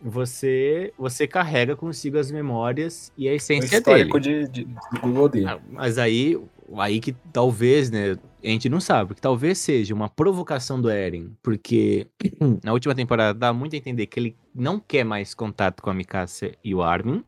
[0.00, 3.78] Você, você carrega consigo as memórias e a O essência dele.
[3.78, 5.46] histórico de, de, do Google dele.
[5.48, 6.40] Ah, Mas aí,
[6.76, 8.16] aí que talvez, né?
[8.42, 12.06] A gente não sabe, porque talvez seja uma provocação do Eren, porque
[12.62, 15.94] na última temporada dá muito a entender que ele não quer mais contato com a
[15.94, 17.24] Mikasa e o Armin,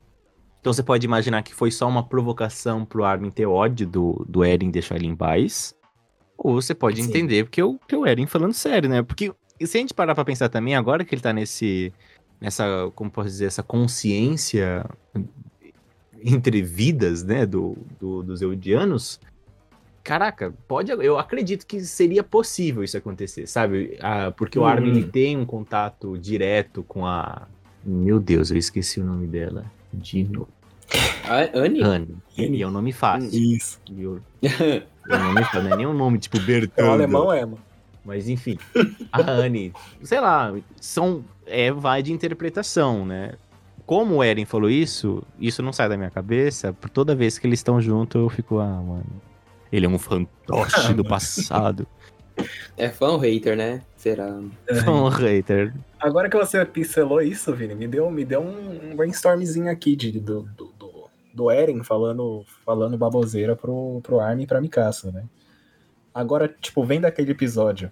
[0.60, 4.44] Então você pode imaginar que foi só uma provocação pro Armin ter ódio do, do
[4.44, 5.74] Eren deixar ele em paz.
[6.38, 7.08] Ou você pode Sim.
[7.08, 9.02] entender que o, que o Eren falando sério, né?
[9.02, 9.32] Porque
[9.64, 11.92] se a gente parar pra pensar também, agora que ele tá nesse.
[12.40, 14.84] Nessa, como posso dizer, essa consciência
[16.22, 19.20] entre vidas, né, do, do, dos Eudianos,
[20.02, 23.96] caraca, pode, eu acredito que seria possível isso acontecer, sabe?
[24.00, 24.68] Ah, porque o Uhum.
[24.68, 27.46] Armin ele tem um contato direto com a,
[27.84, 30.48] meu Deus, eu esqueci o nome dela, Dino,
[31.24, 31.82] A Anne?
[31.82, 33.78] Anne, e é um nome fácil, Isso.
[33.96, 37.44] eu- é nome fácil, não é nem um nome tipo É o Bertando, alemão, é,
[37.44, 37.58] mano.
[38.04, 38.58] Mas enfim,
[39.12, 43.34] a Anne, sei lá, são, é, vai de interpretação, né?
[43.86, 47.46] Como o Eren falou isso, isso não sai da minha cabeça, por toda vez que
[47.46, 49.22] eles estão juntos eu fico, ah, mano,
[49.72, 51.86] ele é um fantoche do passado,
[52.76, 53.82] É fã ou hater, né?
[53.96, 54.40] Será?
[54.88, 55.74] um hater.
[55.98, 60.12] Agora que você pincelou isso, Vini, me deu, me deu um, um brainstormzinho aqui de,
[60.12, 65.24] do, do, do, do Eren falando, falando baboseira pro, pro Armin e pra Mikasa, né?
[66.14, 67.90] Agora, tipo, vem daquele episódio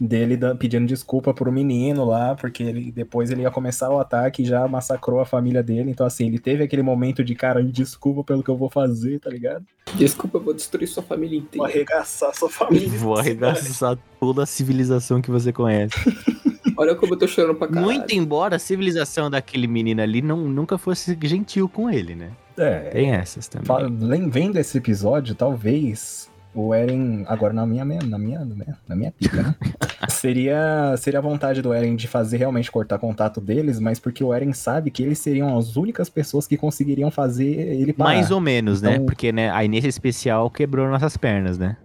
[0.00, 4.46] dele pedindo desculpa pro menino lá, porque ele, depois ele ia começar o ataque e
[4.46, 5.90] já massacrou a família dele.
[5.90, 9.18] Então, assim, ele teve aquele momento de, cara, me desculpa pelo que eu vou fazer,
[9.18, 9.64] tá ligado?
[9.96, 11.66] Desculpa, eu vou destruir sua família Vou inteira.
[11.66, 12.88] arregaçar sua família.
[12.90, 15.94] Vou arregaçar toda a civilização que você conhece.
[16.76, 17.84] Olha como eu tô chorando pra caralho.
[17.84, 22.30] Muito embora a civilização daquele menino ali não, nunca fosse gentil com ele, né?
[22.56, 24.28] É, Tem essas também.
[24.28, 26.27] Vendo esse episódio, talvez
[26.66, 29.54] o Eren, agora na minha, na minha, né, na minha pica, né?
[30.08, 34.32] seria, seria a vontade do Eren de fazer realmente cortar contato deles, mas porque o
[34.32, 38.10] Eren sabe que eles seriam as únicas pessoas que conseguiriam fazer ele parar.
[38.14, 38.94] Mais ou menos, né?
[38.94, 41.76] Então- Porque, né, aí nesse especial quebrou nossas pernas, né?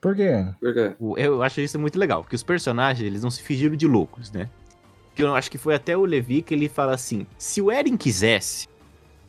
[0.00, 0.44] Por quê?
[0.60, 0.92] Por quê?
[1.16, 4.48] Eu acho isso muito legal, porque os personagens, eles não se fingiram de loucos, né?
[5.14, 7.96] Que eu acho que foi até o Levi que ele fala assim: se o Eren
[7.96, 8.66] quisesse,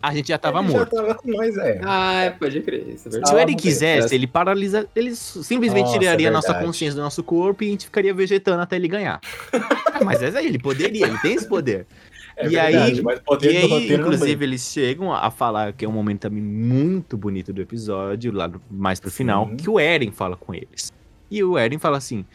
[0.04, 0.94] a gente já tava Ele morto.
[0.96, 1.80] Já tava com nós, é.
[1.82, 2.90] Ah, é, pode crer.
[2.90, 4.86] Isso é Se o Eren quisesse, ele paralisa.
[4.94, 8.14] Ele simplesmente Nossa, tiraria é a nossa consciência do nosso corpo e a gente ficaria
[8.14, 9.22] vegetando até ele ganhar.
[10.04, 11.88] Mas é aí, ele poderia, ele tem esse poder.
[12.36, 14.48] É e verdade, aí- mas poder E aí, inclusive, vem.
[14.50, 19.00] eles chegam a falar que é um momento também muito bonito do episódio, lá mais
[19.00, 19.56] pro final, Sim.
[19.56, 20.92] que o Eren fala com eles.
[21.32, 22.26] E o Eren fala assim: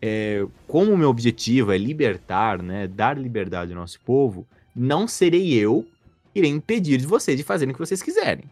[0.00, 5.54] é, como o meu objetivo é libertar, né, dar liberdade ao nosso povo, não serei
[5.54, 5.86] eu
[6.38, 8.44] irei impedir de vocês de fazerem o que vocês quiserem.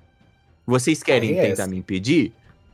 [0.66, 2.32] Vocês querem É tentar me impedir?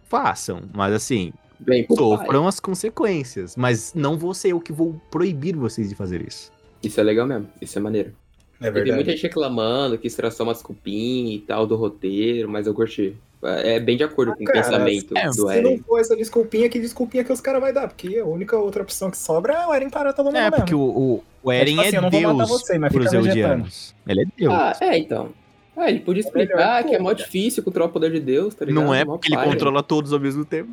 [0.08, 2.04] Façam, mas assim, Bem, pro pai.
[2.04, 6.50] sofram as consequências, mas não vou ser eu que vou proibir vocês de fazer isso.
[6.82, 7.48] Isso é legal mesmo.
[7.60, 8.12] Isso é maneiro.
[8.60, 9.10] É Teve muita verdade.
[9.12, 13.16] gente reclamando que isso era só umas cupinhas e tal do roteiro, mas eu curti.
[13.42, 15.78] É bem de acordo com o Ah, cara, pensamento é, do Se não Eren.
[15.78, 17.88] for essa desculpinha, que desculpinha que os caras vão dar?
[17.88, 20.56] Porque a única outra opção que sobra é o Eren parar todo mundo É, mesmo.
[20.56, 22.92] porque o, o, o Eren tipo assim, é eu não vou matar Deus você, mas
[22.92, 23.12] pros.
[23.12, 23.94] Eudianos.
[24.06, 24.52] Ele é Deus.
[24.54, 25.30] Ah, é, então.
[25.76, 27.24] Ah, ele podia É explicar que é que mó outra.
[27.24, 28.84] difícil controlar o poder de Deus, tá ligado?
[28.84, 30.70] não é Mó porque ele controla todos ao mesmo tempo.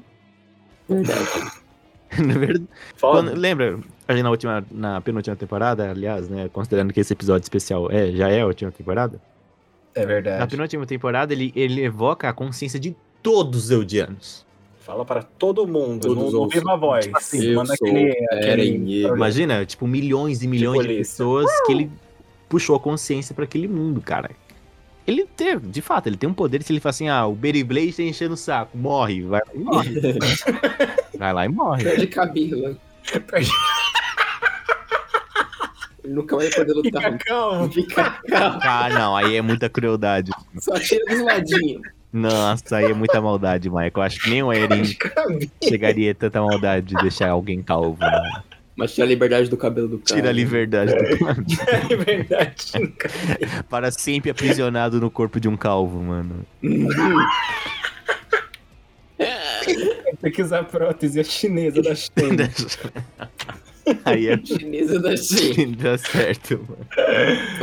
[0.89, 1.21] Verdade.
[2.19, 2.65] Na verdade,
[2.99, 7.91] quando- lembra, ali na última, na penúltima temporada, aliás, né, considerando que esse episódio especial
[7.91, 9.21] é, já é a última temporada,
[9.97, 10.51] É na verdade.
[10.51, 14.45] penúltima temporada ele, ele evoca a consciência de todos os Eudianos.
[14.79, 16.59] Fala para todo mundo, Todos não, não ouçam.
[16.59, 17.05] viva a voz.
[17.05, 19.01] Tipo assim, Manda aquele, aquele.
[19.03, 21.11] Imagina, tipo, milhões e milhões de polícia.
[21.13, 21.91] pessoas que ele
[22.47, 24.31] puxou a consciência pra aquele mundo, cara.
[25.05, 27.93] Ele tem, de fato, ele tem um poder se ele fala assim, ah, o Beyblade
[27.93, 29.95] tá enchendo o saco, morre, vai lá e morre.
[31.17, 31.83] vai lá e morre.
[31.83, 32.77] Perde cabelo.
[33.29, 33.49] Perde-
[36.07, 37.17] Ele nunca vai poder Fica lutar.
[37.19, 37.67] calmo.
[37.73, 38.59] Fica calmo.
[38.63, 40.31] Ah, não, aí é muita crueldade.
[40.57, 41.81] Só tira dos ladinhos.
[42.13, 43.91] Nossa, aí é muita maldade, Michael.
[43.93, 44.83] Eu acho que nem o Eren
[45.61, 47.97] chegaria a tanta maldade de deixar alguém calvo.
[47.99, 48.41] né?
[48.77, 50.15] Mas tira a liberdade do cabelo do cara.
[50.21, 51.45] Tira a liberdade do cara.
[51.91, 52.71] É verdade.
[53.69, 56.45] Para sempre aprisionado no corpo de um calvo, mano.
[60.21, 62.49] Tem que usar prótese, a chinesa da China.
[64.05, 65.75] Aí é Chinesa da China.
[65.77, 66.85] dá certo, mano.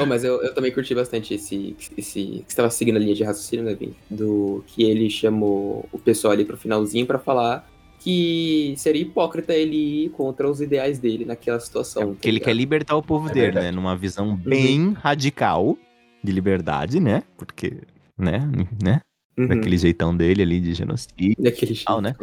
[0.01, 2.45] Oh, mas eu, eu também curti bastante esse, esse.
[2.47, 3.95] Que você tava seguindo a linha de raciocínio, né, Vini?
[4.11, 7.69] Do que ele chamou o pessoal ali pro finalzinho pra falar
[8.01, 12.09] que seria hipócrita ele ir contra os ideais dele naquela situação.
[12.09, 13.67] Porque ele quer libertar o povo É dele, verdade.
[13.67, 13.73] né?
[13.73, 15.79] Numa visão bem radical
[16.23, 17.23] de liberdade, né?
[17.39, 17.79] Porque,
[18.19, 18.47] né?
[18.83, 19.01] né?
[19.39, 19.47] Uhum.
[19.49, 21.35] Daquele jeitão dele ali de genocídio.
[21.39, 21.91] Daquele jeito.
[21.91, 22.15] Ah, né?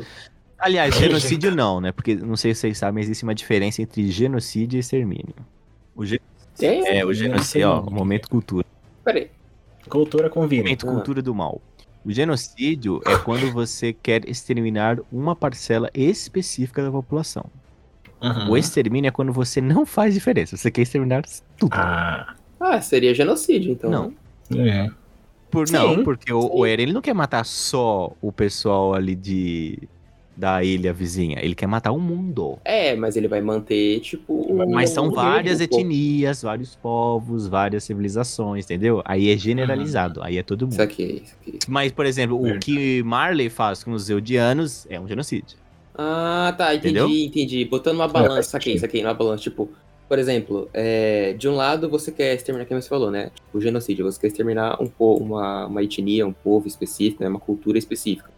[0.62, 1.92] Aliás, genocídio não, né?
[1.92, 5.34] Porque não sei se vocês sabem, existe uma diferença entre genocídio e extermínio.
[5.96, 6.22] O ge-
[6.58, 6.88] Tem?
[6.88, 8.00] é, o genocídio, ó, extermínio.
[8.00, 8.66] momento cultura.
[9.04, 9.30] Peraí.
[9.90, 10.64] Cultura com Vini.
[10.64, 10.92] Momento Ah.
[10.94, 11.60] cultura do mal.
[12.06, 17.46] O genocídio é quando você quer exterminar uma parcela específica da população.
[18.22, 18.52] Uhum.
[18.52, 21.24] O extermínio é quando você não faz diferença, você quer exterminar
[21.58, 21.74] tudo.
[21.74, 23.90] Ah, Ah, seria genocídio, então.
[23.90, 24.14] Não.
[24.64, 24.90] é.
[25.50, 29.16] Por, Sim, não, porque o, o Eren ele não quer matar só o pessoal ali
[29.16, 29.80] de
[30.36, 32.58] da ilha vizinha, ele quer matar o mundo.
[32.64, 34.54] É, mas ele vai manter, tipo.
[34.70, 39.02] Mas são várias etnias, vários povos, várias civilizações, entendeu?
[39.06, 40.74] Aí é generalizado, aí é todo mundo.
[40.74, 41.60] Isso aqui, isso aqui.
[41.68, 42.66] Mas, por exemplo, o Verdade.
[42.66, 45.58] que Marley faz com os Eldianos é um genocídio.
[45.94, 47.10] Ah, tá, entendi, Entendeu?
[47.10, 47.66] entendi.
[47.66, 49.44] Botando uma É, balança, saquei, saquei, uma balança.
[49.44, 49.70] Tipo,
[50.08, 53.30] por exemplo, é, de um lado você quer exterminar, como você falou, né?
[53.36, 57.30] Tipo, o genocídio, você quer exterminar um uma, uma etnia, um povo específico, né?
[57.30, 58.30] Uma cultura específica.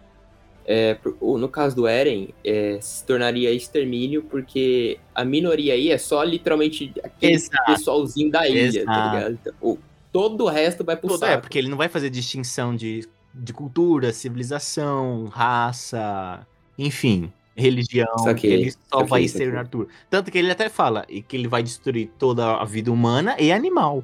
[0.66, 6.24] É, no caso do Eren, é, se tornaria extermínio porque a minoria aí é só
[6.24, 7.66] literalmente aquele Exato.
[7.66, 8.86] pessoalzinho da ilha, Exato.
[8.86, 9.40] tá ligado?
[9.42, 9.78] Então,
[10.12, 11.42] todo o resto vai pro Todo, é, saco.
[11.42, 16.48] porque ele não vai fazer distinção de, de cultura, civilização, raça,
[16.78, 18.18] enfim, religião.
[18.20, 19.90] Saquei, ele só saquei, vai exterminar tudo.
[20.10, 24.04] Tanto que ele até fala que ele vai destruir toda a vida humana e animal.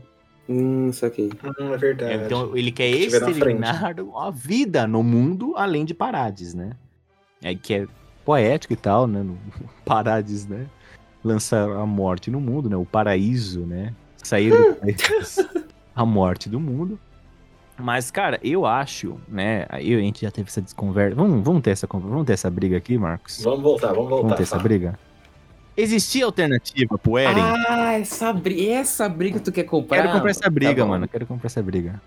[0.49, 1.29] Hum, saquei.
[1.43, 2.25] Hum, é verdade.
[2.25, 6.71] Então ele quer exterminar a vida no mundo além de Parades, né?
[7.41, 7.87] É que é
[8.25, 9.21] poético e tal, né?
[9.21, 9.37] no-
[9.85, 10.65] Parades, né?
[11.23, 12.75] Lança a morte no mundo, né?
[12.75, 13.93] O paraíso, né?
[14.17, 15.47] Sair do país,
[15.95, 16.99] a morte do mundo.
[17.77, 19.65] Mas, cara, eu acho, né?
[19.79, 21.15] Eu, a gente já teve essa desconversa.
[21.15, 23.41] Vamos, vamos ter essa conversa, vamos ter essa briga aqui, Marcos?
[23.41, 24.21] Vamos voltar, vamos voltar.
[24.23, 24.63] Vamos ter essa fala.
[24.63, 24.99] briga?
[25.81, 27.41] Existia alternativa pro Eren?
[27.67, 29.97] Ah, essa, bri- essa briga tu quer comprar?
[30.01, 31.07] Quero comprar essa briga, Tá mano.
[31.07, 32.01] Quero comprar essa briga.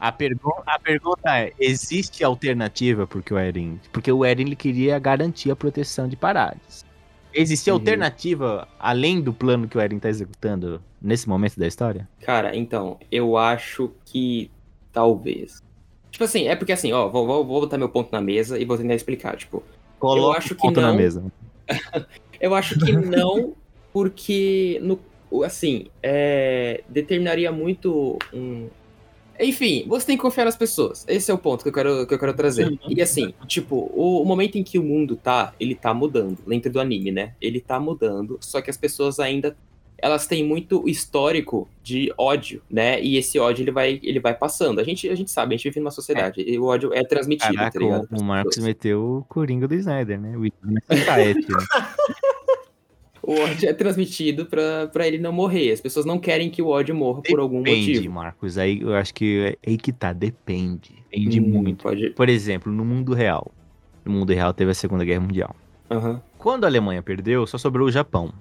[0.00, 3.80] A, pergun a pergunta é: existe alternativa porque o Eren.
[3.92, 6.84] Porque o Eren ele queria garantir a proteção de Parades.
[7.32, 7.78] Existia Uhum.
[7.78, 12.08] alternativa além do plano que o Eren tá executando nesse momento da história?
[12.22, 14.50] Cara, então, eu acho que
[14.92, 15.62] talvez.
[16.10, 18.64] Tipo assim, é porque assim, ó, vou, vou, vou botar meu ponto na mesa e
[18.64, 19.36] vou tentar explicar.
[19.36, 19.62] Tipo,
[19.98, 20.96] Coloca acho o que ponto na não.
[20.96, 21.22] mesa.
[22.40, 23.54] eu acho que não,
[23.92, 24.98] porque, no,
[25.44, 28.68] assim, é, determinaria muito um.
[29.38, 31.04] Enfim, você tem que confiar nas pessoas.
[31.06, 32.78] Esse é o ponto que eu quero, que eu quero trazer.
[32.88, 36.38] E assim, tipo, o, o momento em que o mundo tá, ele tá mudando.
[36.46, 37.34] Dentro do anime, né?
[37.40, 39.54] Ele tá mudando, só que as pessoas ainda
[39.98, 43.00] elas têm muito histórico de ódio, né?
[43.00, 44.80] E esse ódio ele vai, ele vai passando.
[44.80, 46.42] A gente, a gente sabe, a gente vive numa sociedade.
[46.46, 48.08] E o ódio é transmitido, Caraca, tá ligado?
[48.10, 50.36] o, Marcos meteu o Coringa do Snyder, né?
[50.36, 51.58] O Snyder Society, né?
[53.26, 55.72] O ódio é transmitido pra, pra ele não morrer.
[55.72, 58.14] As pessoas não querem que o ódio morra por algum Depende, motivo.
[58.14, 58.56] Marcos.
[58.56, 60.12] Aí eu acho que é aí que tá.
[60.12, 60.92] Depende.
[61.10, 61.82] Depende Hum, muito.
[61.82, 62.10] Pode.
[62.10, 63.50] Por exemplo, no mundo real.
[64.04, 65.56] No mundo real teve a Segunda Guerra Mundial.
[65.90, 66.22] Aham.
[66.38, 68.32] Quando a Alemanha perdeu, só sobrou o Japão.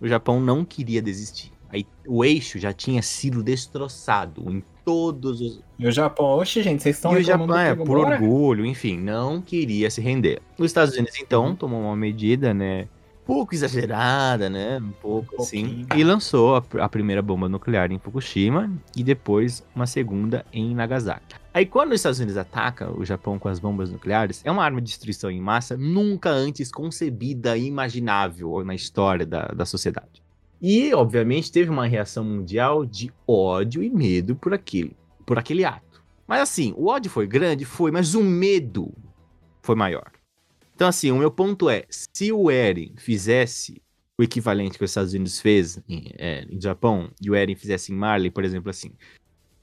[0.00, 1.52] O Japão não queria desistir.
[1.68, 5.60] Aí o eixo já tinha sido destroçado em todos os.
[5.78, 9.40] E o Japão, oxe, gente, vocês estão e o Japão, é, por orgulho, enfim, não
[9.40, 10.40] queria se render.
[10.58, 11.56] Os Estados Unidos, então, Uhum.
[11.56, 12.88] tomou uma medida, né?
[13.26, 14.78] Pouco exagerada, né?
[14.78, 15.86] Um pouco Um assim.
[15.96, 21.34] E lançou a, a primeira bomba nuclear em Fukushima e depois uma segunda em Nagasaki.
[21.54, 24.80] Aí, quando os Estados Unidos atacam o Japão com as bombas nucleares, é uma arma
[24.80, 30.22] de destruição em massa nunca antes concebida e imaginável na história da, da sociedade.
[30.60, 34.92] E, obviamente, teve uma reação mundial de ódio e medo por aquilo,
[35.24, 36.02] por aquele ato.
[36.26, 38.92] Mas assim, o ódio foi grande, foi, mas o medo
[39.62, 40.10] foi maior.
[40.74, 43.80] Então, assim, o meu ponto é: se o Eren fizesse
[44.18, 47.92] o equivalente que os Estados Unidos fez em, é, em Japão, e o Eren fizesse
[47.92, 48.92] em Marley, por exemplo, assim.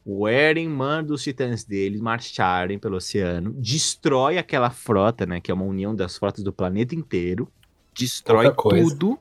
[0.04, 5.40] O Eren manda os titãs dele marcharem pelo oceano, destrói aquela frota, né?
[5.40, 7.48] Que é uma união das frotas do planeta inteiro,
[7.94, 9.20] destrói tudo.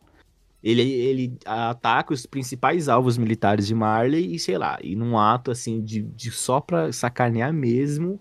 [0.62, 5.50] Ele, ele ataca os principais alvos militares de Marley e, sei lá, e num ato
[5.50, 8.20] assim de, de só pra sacanear mesmo,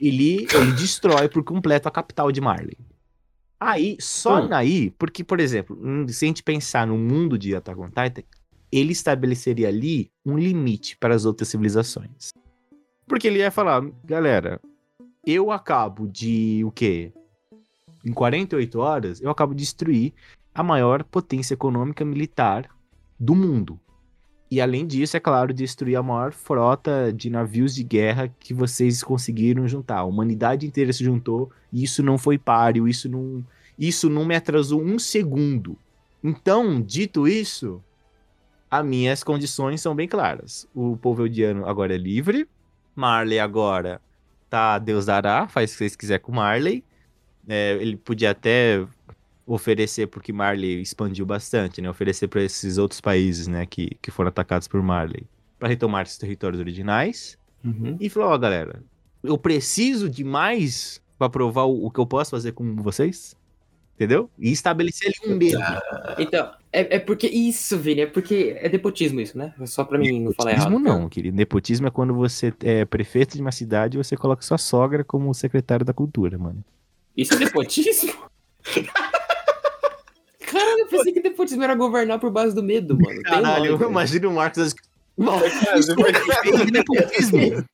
[0.00, 2.76] ele, ele destrói por completo a capital de Marley.
[3.64, 4.48] Aí, só Hum.
[4.52, 8.22] aí, porque, por exemplo, se a gente pensar no mundo de Attack on Titan,
[8.72, 12.30] ele estabeleceria ali um limite para as outras civilizações.
[13.06, 14.60] Porque ele ia falar, galera,
[15.24, 17.12] eu acabo de o quê?
[18.04, 20.12] Em 48 horas, eu acabo de destruir
[20.52, 22.68] a maior potência econômica militar
[23.18, 23.78] do mundo.
[24.52, 29.02] E além disso, é claro, destruir a maior frota de navios de guerra que vocês
[29.02, 30.00] conseguiram juntar.
[30.00, 33.42] A humanidade inteira se juntou e isso não foi páreo, isso não,
[33.78, 35.74] isso não me atrasou um segundo.
[36.22, 37.82] Então, dito isso,
[38.70, 40.68] as minhas condições são bem claras.
[40.74, 42.46] O povo eldiano agora é livre,
[42.94, 44.02] Marley agora
[44.50, 46.84] tá Deus dará, faz o que vocês quiserem com Marley.
[47.48, 48.86] É, ele podia até
[49.46, 51.90] oferecer, porque Marley expandiu bastante, né?
[51.90, 55.24] Oferecer para esses outros países, né, que, que foram atacados por Marley,
[55.58, 57.38] para retomar esses territórios originais.
[57.64, 57.96] Uhum.
[58.00, 58.82] E falou: Ó, galera,
[59.22, 63.36] eu preciso de mais para provar o, o que eu posso fazer com vocês.
[63.94, 64.28] Entendeu?
[64.38, 65.60] E estabelecer ali um medo.
[66.18, 69.54] Então, é, é porque isso, Vini, é porque é nepotismo isso, né?
[69.66, 70.70] Só pra mim não falar errado.
[70.70, 71.36] Nepotismo não, querido.
[71.36, 75.32] Nepotismo é quando você é prefeito de uma cidade e você coloca sua sogra como
[75.34, 76.64] secretário da cultura, mano.
[77.16, 78.12] Isso é nepotismo?
[80.52, 83.22] Caralho, eu pensei que nepotismo era governar por base do medo, mano.
[83.22, 83.90] Caralho, nome, cara.
[83.90, 84.74] imagina o Marcos.
[85.16, 87.64] Bom, É, nepotismo.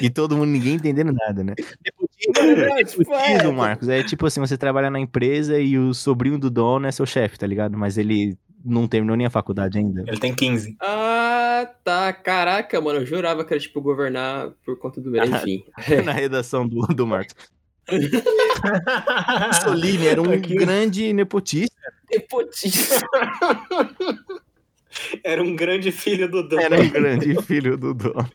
[0.00, 1.54] E todo mundo, ninguém entendendo nada, né?
[1.84, 3.28] Nepotismo, É, tipo, é.
[3.28, 6.92] nepotismo, Marcos, é tipo assim, você trabalha na empresa e o sobrinho do dono é
[6.92, 7.76] seu chefe, tá ligado?
[7.78, 10.04] Mas ele não terminou nem a faculdade ainda.
[10.06, 10.76] Ele tem 15.
[10.80, 12.12] Ah, tá.
[12.12, 15.24] Caraca, mano, eu jurava que era tipo governar por conta do medo.
[15.36, 15.64] Enfim.
[16.04, 17.34] Na redação do, do Marcos.
[19.46, 20.54] Mussolini era um Aqui.
[20.54, 21.74] grande nepotista.
[22.10, 22.98] Nepotismo.
[25.22, 26.62] Era um grande filho do dono.
[26.62, 28.28] Era um grande filho do dono.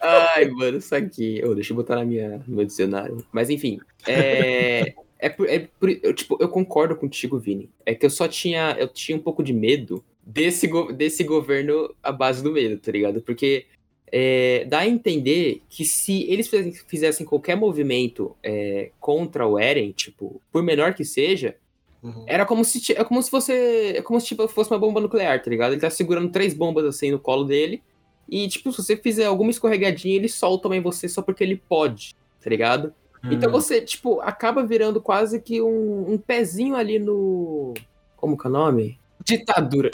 [0.00, 1.42] Ai, mano, isso aqui.
[1.44, 3.24] Ô, deixa eu botar na minha, no meu dicionário.
[3.32, 4.94] Mas enfim, é.
[5.20, 7.68] É por, é por- eu, tipo, eu concordo contigo, Vini.
[7.84, 8.76] É que eu só tinha.
[8.78, 13.20] Eu tinha um pouco de medo desse, desse governo à base do medo, tá ligado?
[13.20, 13.66] Porque
[14.12, 16.50] é, dá a entender que se eles
[16.86, 21.56] fizessem, qualquer movimento é, contra o Eren, tipo, por menor que seja,
[22.00, 22.22] Uhum.
[22.28, 25.42] era como se é como se você é como se tipo, fosse uma bomba nuclear,
[25.42, 25.72] tá ligado?
[25.72, 27.82] Ele tá segurando três bombas assim no colo dele
[28.28, 32.14] e tipo, se você fizer alguma escorregadinha, ele solta também você só porque ele pode,
[32.40, 32.94] tá ligado?
[33.24, 33.52] Então Hum.
[33.52, 37.74] você, tipo, acaba virando quase que um, um pezinho ali no
[38.16, 38.96] como que é o nome?
[39.24, 39.90] Ditadura.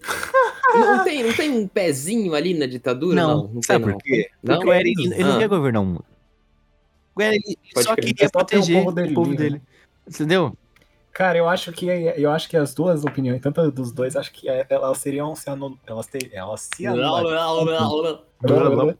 [0.78, 3.14] não, não tem, não tem um pezinho ali na ditadura?
[3.14, 3.98] Não, não, sabe tem, por não.
[3.98, 4.30] quê?
[4.42, 4.54] Não?
[4.56, 5.38] Porque o Eren, ele não Ah.
[5.38, 6.04] quer governar o mundo.
[7.14, 9.62] O Eren ele Pode só queria Só o proteger povo dele o povo dele.
[10.06, 10.56] Entendeu?
[11.12, 14.48] Cara, eu acho que eu acho que as duas opiniões, tanto dos dois, acho que
[14.48, 15.76] elas seriam se anul...
[15.86, 16.30] elas, ter...
[16.32, 17.22] elas se Não, não,
[18.42, 18.98] não, não.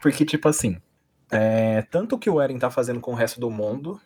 [0.00, 0.78] Porque, tipo assim,
[1.30, 4.00] é, tanto que o Eren tá fazendo com o resto do mundo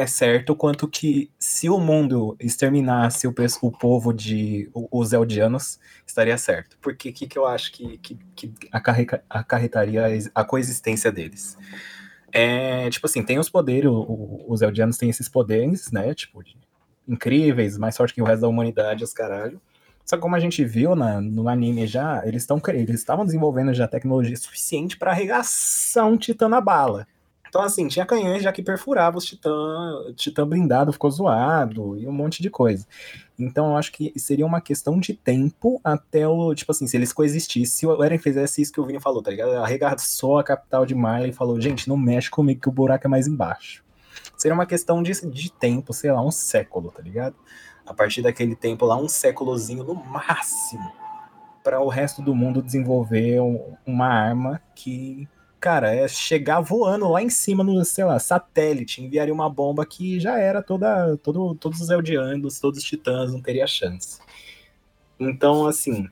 [0.00, 6.36] é certo, quanto que se o mundo exterminasse o, o povo de os Eldianos, estaria
[6.38, 6.76] certo.
[6.80, 8.52] Porque o que, que eu acho que, que, que
[9.28, 11.56] acarretaria a ex- a coexistência deles?
[12.32, 16.14] É, tipo assim, tem os poderes, o- os Eldianos têm esses poderes, né?
[16.14, 16.56] Tipo, de-
[17.08, 19.60] incríveis, mais forte que o resto da humanidade, os caralho.
[20.04, 23.72] Só que como a gente viu na- no anime já, eles estão eles estavam desenvolvendo
[23.74, 27.06] já tecnologia suficiente para arregaçar um titã na bala.
[27.50, 29.50] Então, assim, tinha canhões já que perfurava os titã,
[30.14, 32.86] titã blindado ficou zoado e um monte de coisa.
[33.36, 37.12] Então, eu acho que seria uma questão de tempo até o, tipo assim, se eles
[37.12, 39.50] coexistissem, se o Eren fizesse isso que o Vini falou, tá ligado?
[39.56, 43.10] Arregaçou a capital de Marley e falou, gente, não mexe comigo que o buraco é
[43.10, 43.82] mais embaixo.
[44.36, 47.34] Seria uma questão de, de tempo, sei lá, um século, tá ligado?
[47.84, 50.92] A partir daquele tempo lá, um séculozinho no máximo,
[51.64, 55.28] para o resto do mundo desenvolver um- uma arma que,
[55.60, 60.18] cara, é chegar voando lá em cima no, sei lá, satélite, enviaria uma bomba que
[60.18, 64.18] já era toda, todo, todos os Eldianos, todos os titãs, não teria chance.
[65.18, 66.08] Então, assim,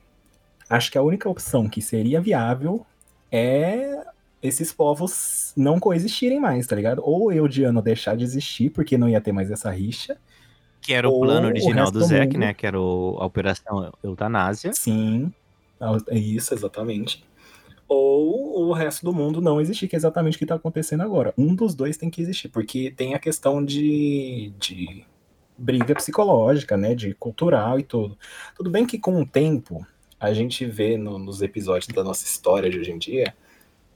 [0.69, 2.85] acho que a única opção que seria viável
[3.31, 4.03] é
[4.41, 7.01] esses povos não coexistirem mais, tá ligado?
[7.03, 10.17] Ou o Eldiano deixar de existir, porque não ia ter mais essa rixa,
[10.81, 12.39] Que era o plano o original resto do mundo.
[12.39, 12.53] né?
[12.53, 14.71] Que era o- a Operação Eutanásia.
[14.73, 15.33] Sim,
[16.07, 17.25] é isso, exatamente.
[17.89, 21.33] Ou o resto do mundo não existir, que é exatamente o que está acontecendo agora.
[21.35, 25.03] Um dos dois tem que existir, porque tem a questão de, de
[25.57, 26.93] briga psicológica, né?
[26.93, 28.17] De cultural e tudo.
[28.55, 29.85] Tudo bem que com o tempo
[30.19, 33.33] a gente vê no- nos episódios da nossa história de hoje em dia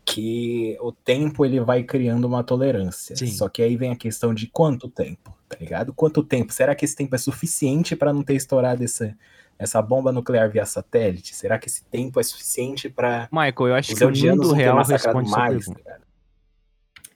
[0.05, 3.15] que o tempo ele vai criando uma tolerância.
[3.15, 3.27] Sim.
[3.27, 5.93] Só que aí vem a questão de quanto tempo, tá ligado?
[5.93, 6.51] Quanto tempo?
[6.51, 9.15] Será que esse tempo é suficiente para não ter estourado essa,
[9.63, 11.33] essa bomba nuclear via satélite?
[11.35, 15.29] Será que esse tempo é suficiente para Michael, eu acho que o mundo real responde
[15.31, 15.65] mais?
[15.65, 15.97] tá?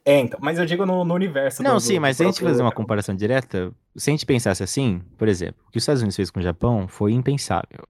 [0.06, 1.62] É, então, mas eu digo no, no universo.
[1.62, 4.26] Não, do- sim, do mas se a gente fazer uma comparação direta, se a gente
[4.26, 7.84] pensasse assim, por exemplo, o que os Estados Unidos fez com o Japão foi impensável.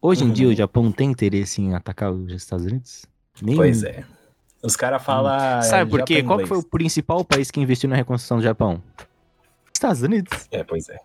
[0.00, 0.32] Hoje em Uhum.
[0.32, 3.04] dia o Japão tem interesse em atacar os Estados Unidos?
[3.40, 3.56] Nenhum.
[3.58, 4.04] Pois é.
[4.62, 5.32] Os caras falam.
[5.58, 5.62] Hum.
[5.62, 6.20] Sabe por quê?
[6.20, 8.80] Japão Qual foi o principal país que investiu na reconstrução do Japão?
[9.74, 10.46] Estados Unidos.
[10.52, 10.96] É, pois é.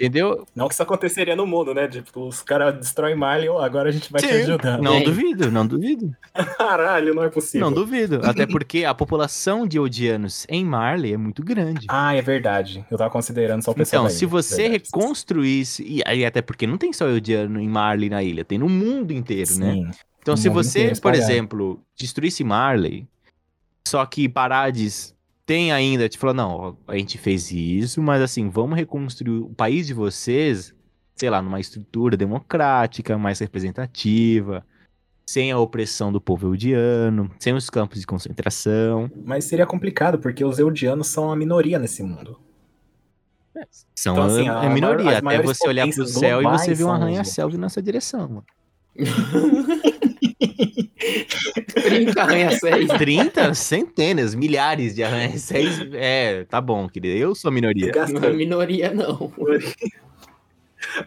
[0.00, 0.46] Entendeu?
[0.54, 1.88] Não que isso aconteceria no mundo, né?
[1.88, 4.34] Tipo, os caras destroem Marley, agora a gente vai te Sim.
[4.42, 4.78] ajudar.
[4.80, 5.02] Não É.
[5.02, 6.14] duvido, não duvido.
[6.56, 7.66] Caralho, não é possível.
[7.66, 8.20] Não duvido.
[8.22, 11.86] Até porque a população de Odianos em Marley é muito grande.
[11.90, 12.86] Ah, é verdade.
[12.88, 14.04] Eu tava considerando só o pessoal.
[14.04, 14.84] Então, se você verdade.
[14.84, 18.68] reconstruísse, e aí até porque não tem só Eldiano em Marley na ilha, tem no
[18.68, 19.72] mundo inteiro, né?
[19.72, 19.90] Sim.
[20.22, 23.04] Então, No se você, inteiro, por exemplo, destruísse Marley,
[23.86, 25.12] só que Parades
[25.48, 29.48] tem ainda, te falou, não, ó, a gente fez isso, mas assim, vamos reconstruir o
[29.48, 30.74] país de vocês,
[31.16, 34.62] sei lá, numa estrutura democrática, mais representativa,
[35.26, 39.10] sem a opressão do povo eldiano, sem os campos de concentração.
[39.24, 42.38] Mas seria complicado, porque os Eldianos são a minoria nesse mundo.
[43.94, 45.22] São Então, assim, a, a é minoria.
[45.22, 48.28] maior- Até você olhar pro céu e você vê um arranha-céu vindo na sua direção,
[48.28, 48.44] mano.
[50.38, 52.88] 30 arranha-céus.
[52.98, 55.80] 30, centenas, milhares de arranha-céus.
[55.94, 57.16] É, tá bom, querido.
[57.16, 57.92] Eu sou a minoria.
[58.12, 59.32] Não é minoria, não.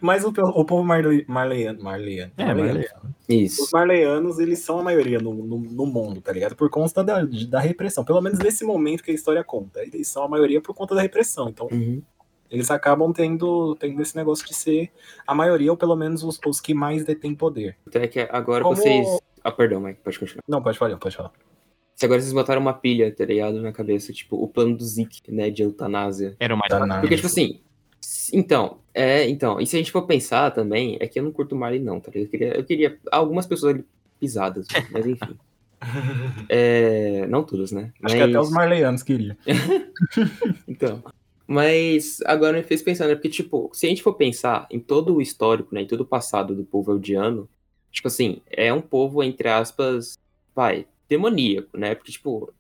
[0.01, 2.73] Mas o, o povo marle, marleiano, marleiano, É, marleiano.
[2.73, 3.15] marleiano.
[3.27, 3.63] Isso.
[3.63, 6.55] Os marleianos, eles são a maioria no, no, no mundo, tá ligado?
[6.55, 8.03] Por conta da, da repressão.
[8.03, 9.81] Pelo menos nesse momento que a história conta.
[9.81, 11.49] Eles são a maioria por conta da repressão.
[11.49, 12.01] Então, Uhum.
[12.51, 14.91] Eles acabam tendo, tendo esse negócio de ser
[15.25, 17.77] a maioria, ou pelo menos os, os que mais detêm poder.
[17.87, 19.07] Então é que agora Como- vocês.
[19.43, 20.43] Ah, perdão, Mike, pode continuar.
[20.47, 21.31] Não, pode falar, pode falar.
[21.95, 23.61] Se agora vocês botaram uma pilha, tá ligado?
[23.61, 25.49] Na cabeça, tipo, o plano do Zik, né?
[25.49, 26.35] De eutanásia.
[26.39, 27.01] Era o mais Danado.
[27.01, 27.59] Porque, tipo assim.
[28.33, 31.55] Então, é, então, e se a gente for pensar também, é que eu não curto
[31.55, 32.25] Marley, não, tá ligado?
[32.25, 33.85] Eu queria, eu queria algumas pessoas ali
[34.19, 35.37] pisadas, mas enfim.
[36.49, 37.91] É, não todas, né?
[38.03, 39.35] Acho que Mas- até os marleianos queriam.
[40.67, 41.03] Então.
[41.51, 43.15] Mas agora me fez pensar, né?
[43.15, 45.81] Porque, tipo, se a gente for pensar em todo o histórico, né?
[45.81, 47.49] Em todo o passado do povo eldiano,
[47.91, 50.17] tipo assim, é um povo, entre aspas,
[50.55, 51.93] vai, demoníaco, né?
[51.93, 52.53] Porque, tipo,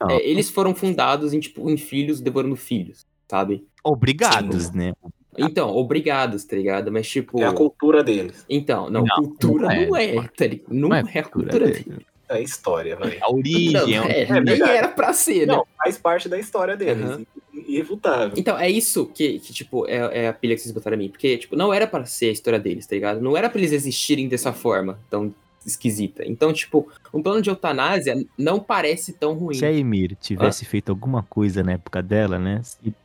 [0.00, 0.10] Não.
[0.10, 3.64] é, eles foram fundados em, tipo, em filhos devorando filhos, sabe?
[3.84, 4.76] Obrigados, Sim.
[4.76, 4.92] né?
[5.38, 6.90] Então, obrigados, tá ligado?
[6.90, 7.40] Mas, tipo.
[7.40, 8.44] É a cultura deles.
[8.48, 9.86] Então, não, Não, cultura não é.
[9.86, 10.74] não é, tá ligado?
[10.74, 12.06] Não, Não é, é a cultura dele.
[12.28, 13.18] É a história, velho.
[13.22, 13.72] A origem.
[13.72, 15.54] Não, é um- é, nem era pra ser, né?
[15.54, 17.04] Não, faz parte da história deles.
[17.04, 17.26] Aham.
[17.72, 18.34] Irrefutável.
[18.36, 21.08] Então, é isso que, que tipo, é, é a pilha que vocês botaram em mim.
[21.08, 23.20] Porque, tipo, não era pra ser a história deles, tá ligado?
[23.20, 25.34] Não era pra eles existirem dessa forma tão
[25.66, 26.22] esquisita.
[26.26, 29.54] Então, tipo, um plano de eutanásia não parece tão ruim.
[29.54, 32.60] Se a Emir tivesse feito alguma coisa na época dela, né?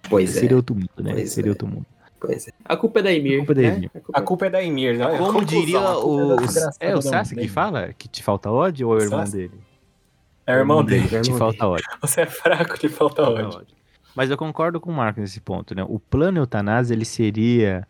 [0.09, 0.39] Pois é.
[0.41, 1.13] seria outro mundo, né?
[1.13, 1.51] Pois seria é.
[1.51, 1.85] outro mundo.
[2.19, 2.51] Pois é.
[2.65, 3.41] A culpa é da Emir.
[3.41, 3.75] A culpa é da né?
[3.75, 3.91] Emir.
[3.93, 5.05] A culpa A culpa é da Emir, né?
[5.05, 6.35] Como Conclusão, diria a culpa o.
[6.79, 9.37] É o Sassi que fala que te falta ódio ou é o irmão Sassi?
[9.37, 9.51] dele?
[10.47, 11.07] É o irmão dele.
[11.11, 11.85] É o Te irmão falta ódio.
[12.01, 13.67] Você é fraco de falta ódio.
[14.17, 15.83] Mas eu concordo com o Marco nesse ponto, né?
[15.87, 17.87] O plano eutanásia, ele seria.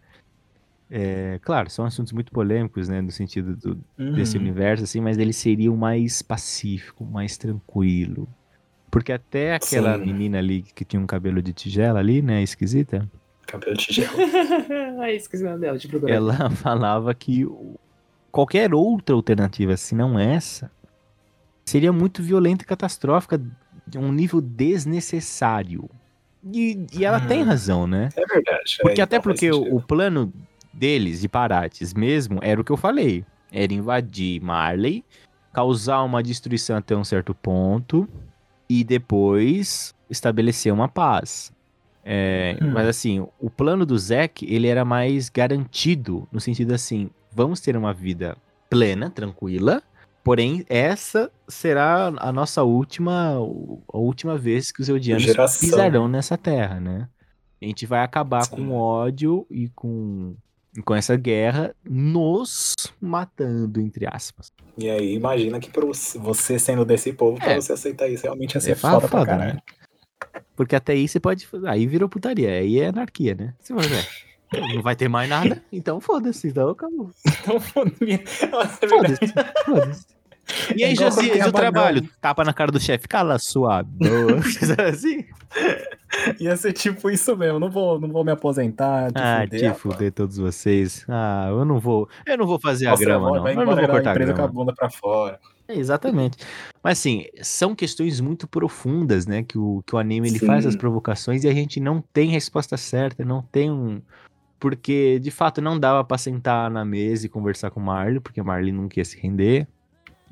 [0.89, 3.01] é, claro, são assuntos muito polêmicos, né?
[3.01, 3.80] No sentido do-
[4.13, 4.43] desse Uhum.
[4.43, 8.28] universo, assim, mas ele seria o mais pacífico, mais tranquilo.
[8.91, 10.05] Porque até aquela Sim.
[10.05, 12.41] menina ali que tinha um cabelo de tigela ali, né?
[12.43, 13.09] Esquisita.
[13.45, 14.11] Cabelo de tigela.
[14.99, 16.13] Ai, esqueci o nome dela, procurar.
[16.13, 17.45] Ela falava que
[18.32, 20.69] qualquer outra alternativa, se não essa,
[21.65, 23.41] seria muito violenta e catastrófica,
[23.88, 25.89] de um nível desnecessário.
[26.54, 27.28] E, e ela Hum.
[27.28, 28.10] tem razão, né?
[28.16, 28.78] É verdade.
[28.82, 30.32] Porque é, até porque o, o plano
[30.74, 33.26] deles, de Parates mesmo, era o que eu falei.
[33.52, 35.04] Era invadir Marley,
[35.54, 38.08] causar uma destruição até um certo ponto
[38.70, 41.52] e depois estabelecer uma paz.
[42.04, 42.72] É, Hum.
[42.72, 47.76] Mas assim, o plano do Zack, ele era mais garantido, no sentido assim, vamos ter
[47.76, 48.38] uma vida
[48.70, 49.82] plena, tranquila,
[50.28, 53.32] porém essa será a nossa última,
[53.91, 55.69] a última vez que os Eldianos Geração.
[55.69, 57.07] pisarão nessa terra, né?
[57.61, 58.55] A gente vai acabar Sim.
[58.55, 60.36] com ódio e com,
[60.86, 64.51] com essa guerra nos matando, entre aspas.
[64.78, 67.55] E aí, imagina que pra você- sendo desse povo, pra É.
[67.61, 69.53] você aceitar isso, realmente ia ser É foda, pra foda, caralho.
[69.55, 69.61] né?
[70.55, 71.47] Porque até aí você pode.
[71.67, 73.53] Aí virou putaria, aí é anarquia, né?
[73.59, 74.07] Você vai ver.
[74.75, 77.11] Não vai ter mais nada, então foda-se, então acabou.
[78.01, 78.89] Então.
[78.89, 79.28] Foda-se,
[79.65, 80.05] foda-se.
[80.76, 82.08] E aí, É Josias, o trabalho?
[82.22, 84.08] Tapa na cara do chefe, cala sua boca.
[84.89, 85.26] assim?
[86.39, 87.60] Ia ser tipo isso mesmo.
[87.60, 89.12] Não vou, não vou me aposentar.
[89.12, 91.06] Te Ah, fuder, te fuder todos vocês.
[91.10, 92.08] Ah, eu não vou.
[92.26, 93.62] Eu não vou fazer Nossa, a grama, vai não.
[93.64, 94.54] Eu não vou cortar a empresa com a grama.
[94.54, 95.39] bunda pra fora.
[95.68, 96.38] É, exatamente.
[96.82, 99.43] Mas assim, são questões muito profundas, né?
[99.43, 100.45] Que o, que o anime ele Sim.
[100.45, 104.02] faz as provocações e a gente não tem resposta certa, não tem um.
[104.60, 108.41] Porque, de fato, não dava pra sentar na mesa e conversar com o Marley, porque
[108.41, 109.68] o Marley não quis se render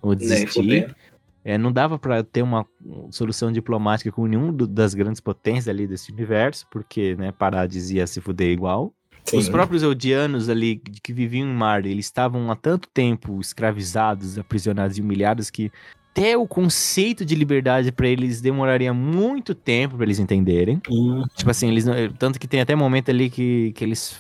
[0.05, 0.53] ou Nem desistir.
[0.53, 0.95] fuder.
[1.43, 2.65] É, não dava pra ter uma
[3.11, 8.07] solução diplomática com nenhum do- das grandes potências ali desse universo, porque, né, Parades ia
[8.07, 8.91] se fuder igual.
[9.23, 9.37] Sim.
[9.37, 14.97] Os próprios Eldianos ali que viviam em Marley, eles estavam há tanto tempo escravizados, aprisionados
[14.97, 15.71] e humilhados que
[16.11, 20.81] até o conceito de liberdade pra eles demoraria muito tempo pra eles entenderem.
[20.89, 24.19] Hum, Tipo assim, eles não- tanto que tem até momento ali que, que eles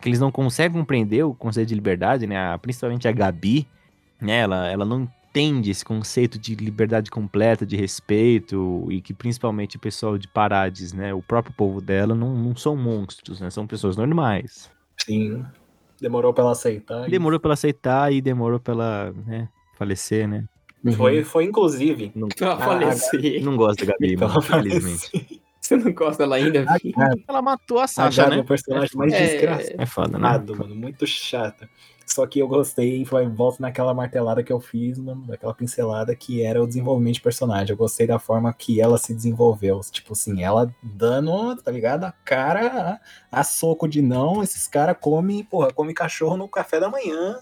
[0.00, 2.36] que eles não conseguem compreender o conceito de liberdade, né?
[2.36, 3.66] A- Principalmente a Gabi,
[4.20, 4.38] né?
[4.40, 9.80] Ela, ela não entende esse conceito de liberdade completa, de respeito e que principalmente o
[9.80, 11.12] pessoal de Parades, né?
[11.12, 13.50] O próprio povo dela não, não são monstros, né?
[13.50, 14.70] São pessoas normais.
[15.04, 15.44] sim.
[16.00, 17.06] Demorou pra ela aceitar.
[17.08, 19.48] e Demorou pra ela aceitar e demorou pra ela, né?
[19.78, 20.44] Falecer, né?
[20.96, 22.12] Foi, foi inclusive.
[22.14, 23.42] Não, Ah, falecer.
[23.42, 25.40] não gosto da Gabi, Então, infelizmente.
[25.60, 26.92] Você não gosta dela ainda, Vi?
[27.26, 28.36] Ela matou a A Sasha, é né?
[28.40, 29.74] o personagem mais É, desgraçado.
[29.78, 30.28] É foda, né?
[30.58, 30.74] mano.
[30.74, 31.66] Muito chato.
[32.06, 36.14] Só que eu gostei e foi, volto naquela martelada que eu fiz, mano, daquela pincelada
[36.14, 37.70] que era o desenvolvimento de personagem.
[37.72, 39.80] Eu gostei da forma que ela se desenvolveu.
[39.90, 42.04] Tipo assim, ela dando, tá ligado?
[42.04, 43.00] A cara
[43.32, 47.38] a, a soco de não, esses caras comem, porra, come cachorro no café da manhã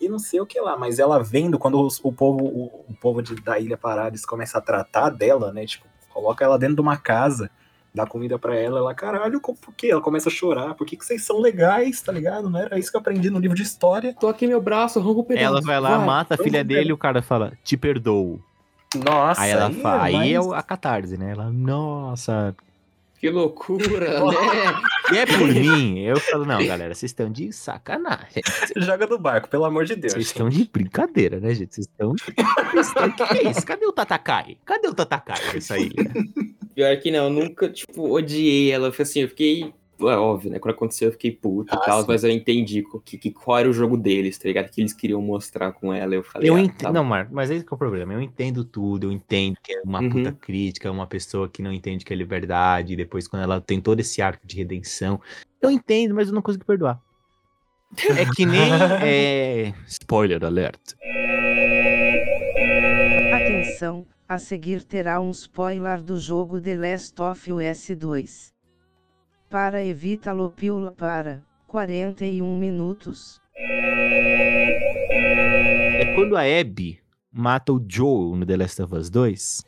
[0.00, 0.76] e não sei o que lá.
[0.76, 4.58] Mas ela vendo, quando os- o povo, o, o povo de, da Ilha Parades começa
[4.58, 5.66] a tratar dela, né?
[5.66, 7.50] Tipo, coloca ela dentro de uma casa
[7.94, 9.88] dá comida pra ela, ela, caralho, por quê?
[9.90, 12.48] Ela começa a chorar, por que, que vocês são legais, tá ligado?
[12.48, 14.14] Não era isso que eu aprendi no livro de história.
[14.18, 15.46] Tô aqui meu braço, arranca o pedaço.
[15.46, 18.40] Ela vai lá, mata a filha dele e o cara fala, te perdoo.
[18.94, 21.32] Nossa, aí ela aí fala, é aí é a catarse, né?
[21.32, 22.54] Ela, nossa.
[23.18, 24.80] Que loucura, né?
[25.12, 28.42] E é por mim, eu falo, não, galera, vocês estão de sacanagem.
[28.76, 30.12] Joga do barco, pelo amor de Deus.
[30.12, 31.74] Vocês estão de brincadeira, né, gente?
[31.74, 32.12] Vocês estão.
[32.12, 33.66] O que é isso?
[33.66, 34.56] Cadê o Tatakai?
[34.64, 36.12] Cadê o Tatakai nessa ilha?
[36.74, 38.92] Pior que não, eu nunca, tipo, odiei ela.
[38.96, 39.72] Assim, eu fiquei.
[40.00, 40.58] É óbvio, né?
[40.58, 42.06] Quando aconteceu, eu fiquei puto Ah, e tal, sim.
[42.08, 44.70] mas eu entendi que, que, qual era o jogo deles, tá ligado?
[44.70, 46.14] Que eles queriam mostrar com ela.
[46.14, 46.78] Eu falei, Eu ah, entendo.
[46.82, 48.12] tá Não, Marco, mas esse que é o problema.
[48.12, 50.10] Eu entendo tudo, eu entendo que é uma Uhum.
[50.10, 53.80] puta crítica, uma pessoa que não entende que é liberdade, e depois quando ela tem
[53.80, 55.20] todo esse arco de redenção.
[55.60, 57.00] Eu entendo, mas eu não consigo perdoar.
[58.16, 58.60] É que nem.
[59.02, 60.78] é, Spoiler alert.
[63.34, 68.57] Atenção, a seguir terá um spoiler do jogo The Last of Us 2.
[69.50, 73.40] Para evitá-lo pula para 41 minutos.
[76.00, 76.98] É quando a Abby
[77.32, 79.64] mata o Joel no The Last of Us 2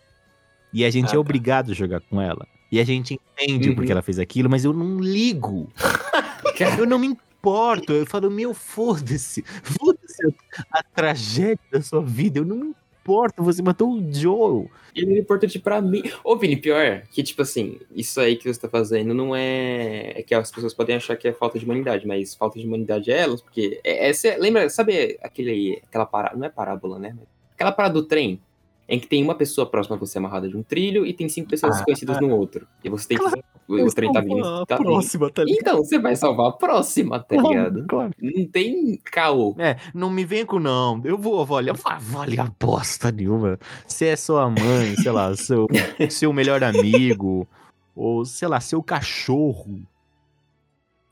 [0.73, 1.19] e a gente Ah, é tá.
[1.21, 2.47] obrigado a jogar com ela.
[2.71, 3.75] E a gente entende Uhum.
[3.75, 5.69] porque ela fez aquilo, mas eu não ligo.
[6.79, 7.93] eu não me importo.
[7.93, 9.43] Eu falo, meu, foda-se.
[9.63, 10.35] Foda-se
[10.71, 12.39] a tragédia da sua vida.
[12.39, 13.43] Eu não me importo.
[13.43, 14.71] Você matou o Joel.
[14.95, 16.03] Ele é importante pra mim.
[16.23, 20.13] Ô, Vini, pior que, tipo assim, isso aí que você tá fazendo não é.
[20.17, 23.11] É que as pessoas podem achar que é falta de humanidade, mas falta de humanidade
[23.11, 23.81] é elas, porque.
[23.85, 26.37] É, é- lembra, sabe aquele, aquela parada.
[26.37, 27.17] Não é parábola, né?
[27.55, 28.41] Aquela parada do trem,
[28.89, 31.49] em que tem uma pessoa próxima a você amarrada de um trilho e tem cinco
[31.49, 32.67] pessoas Ah, desconhecidas no outro.
[32.83, 33.25] E você tem que.
[33.69, 34.67] O, o trem tá vindo.
[34.67, 35.61] Tá próxima, tá ligado?
[35.61, 37.87] Então, você vai salvar a próxima, tá ligado?
[37.87, 38.11] Claro.
[38.21, 39.55] Não tem caô.
[39.59, 41.01] É, não me vem com não.
[41.05, 41.77] Eu vou avaliar.
[41.77, 43.59] Vai avaliar bosta nenhuma.
[43.87, 45.67] Se é sua mãe, sei lá, seu,
[46.11, 47.47] seu melhor amigo,
[47.95, 49.81] ou sei lá, seu cachorro.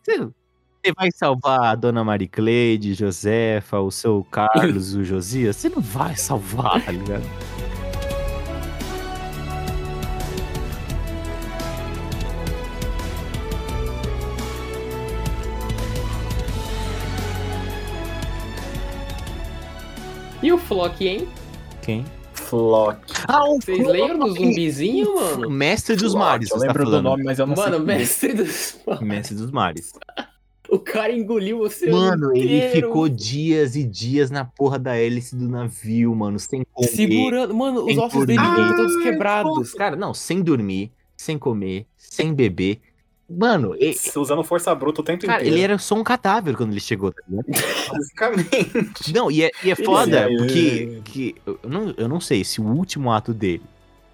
[0.02, 5.56] Você, você vai salvar a dona Maricleide, Josefa, o seu Carlos, o Josias?
[5.56, 7.24] Você não vai salvar, tá ligado?
[20.42, 21.28] E o Flock, hein?
[21.82, 22.04] Quem?
[22.32, 23.00] Flock.
[23.26, 25.50] Ah, o Vocês lembram do zumbizinho, mano?
[25.50, 27.04] Mestre dos Flock, Mares, Eu tá lembro do falando.
[27.04, 27.84] nome, mas eu não Mano, sei.
[27.84, 28.78] mestre dos.
[29.00, 29.92] Mestre dos Mares.
[30.70, 31.90] O cara engoliu você.
[31.90, 32.88] Mano, ele inteiro.
[32.88, 36.88] ficou dias e dias na porra da hélice do navio, mano, sem comer.
[36.88, 37.54] Segurando.
[37.54, 39.72] Mano, os ossos dele estavam todos quebrados.
[39.72, 42.82] Cara, não, sem dormir, sem comer, sem beber.
[43.30, 45.54] Mano, e- Usando força bruta o tempo cara, inteiro.
[45.56, 47.46] ele era só um cadáver quando ele chegou, tá ligado?
[47.92, 49.12] Basicamente.
[49.12, 52.60] Não, e é, e é foda, é- porque que, eu, não, eu não sei se
[52.60, 53.62] o último ato dele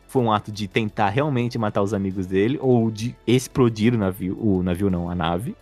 [0.08, 4.36] foi um ato de tentar realmente matar os amigos dele ou de explodir o navio,
[4.40, 5.54] o navio não, a nave.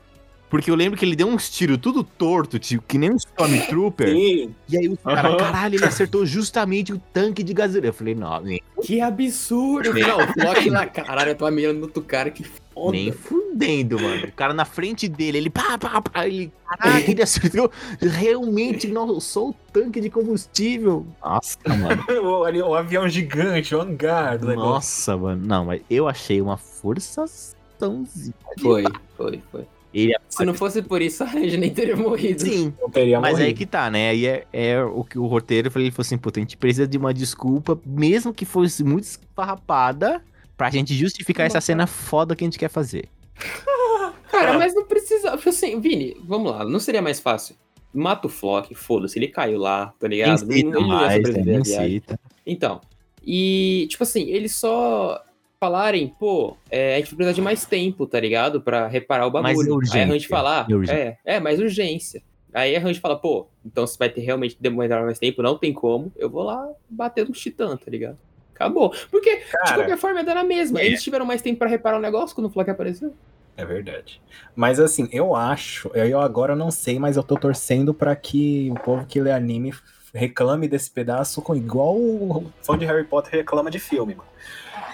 [0.50, 4.08] Porque eu lembro que ele deu uns tiros tudo torto, tipo, que nem um Stormtrooper.
[4.10, 4.54] Sim.
[4.68, 5.36] E aí o cara, Aham.
[5.38, 7.86] caralho, ele acertou justamente o tanque de gasolina.
[7.86, 9.94] Eu falei, não, nem, Que absurdo.
[9.94, 12.44] Não, o Flock lá, caralho, eu tava mirando no outro cara, que
[12.74, 12.92] foda.
[12.92, 14.26] nem fudendo, mano.
[14.26, 17.70] O cara na frente dele, ele pá, pá, pá, ele, caraca, ele acertou
[18.00, 21.06] realmente não, só o tanque de combustível.
[21.22, 22.04] Nossa, mano.
[22.22, 24.70] O, o avião gigante, o hangar do negócio.
[24.70, 25.46] Nossa, mano.
[25.46, 28.34] Não, mas eu achei uma forçaçãozinha.
[28.60, 28.84] Foi,
[29.16, 29.66] foi, foi.
[29.94, 32.40] Ele Se não fosse por isso, a Regina nem teria morrido.
[32.40, 33.48] Sim, Eu teria Mas morrido.
[33.48, 34.10] aí que tá, né?
[34.10, 36.86] Aí é, é o que o roteiro falou, ele falou assim, puta, a gente precisa
[36.86, 40.22] de uma desculpa, mesmo que fosse muito esfarrapada,
[40.56, 43.08] pra gente justificar essa cena foda que a gente quer fazer.
[44.30, 45.34] Cara, mas não precisa.
[45.34, 47.54] Assim, Vini, vamos lá, não seria mais fácil?
[47.92, 50.46] Mata o Flock, foda-se, ele caiu lá, tá ligado?
[50.46, 51.26] Nem Não- não mais, né?
[51.26, 51.90] sobreviver à Nem viagem.
[51.90, 52.20] cita.
[52.46, 52.80] Então,
[53.22, 55.22] e, tipo assim, eles só
[55.60, 58.62] falarem, pô, é, a gente precisa de mais tempo, tá ligado?
[58.62, 59.68] Pra reparar o Mais bagulho.
[59.68, 60.06] Aí a urgência.
[60.06, 61.18] Range falar, É urgência.
[61.24, 62.22] é, é, mais urgência.
[62.54, 65.72] Aí a Range fala, pô, então se vai ter realmente demorar mais tempo, não tem
[65.72, 68.18] como, eu vou lá bater no titã, tá ligado?
[68.54, 68.94] Acabou.
[69.10, 70.80] Porque, de Cara, qualquer forma, ia dar na mesma.
[70.80, 70.86] é.
[70.86, 73.14] Eles tiveram mais tempo pra reparar o negócio quando o Flock apareceu.
[73.56, 74.20] É verdade.
[74.54, 78.74] Mas assim, eu acho, eu agora não sei, mas eu tô torcendo pra que o
[78.80, 79.74] povo que lê anime
[80.14, 84.28] reclame desse pedaço com igual o fã de Harry Potter reclama de filme, mano.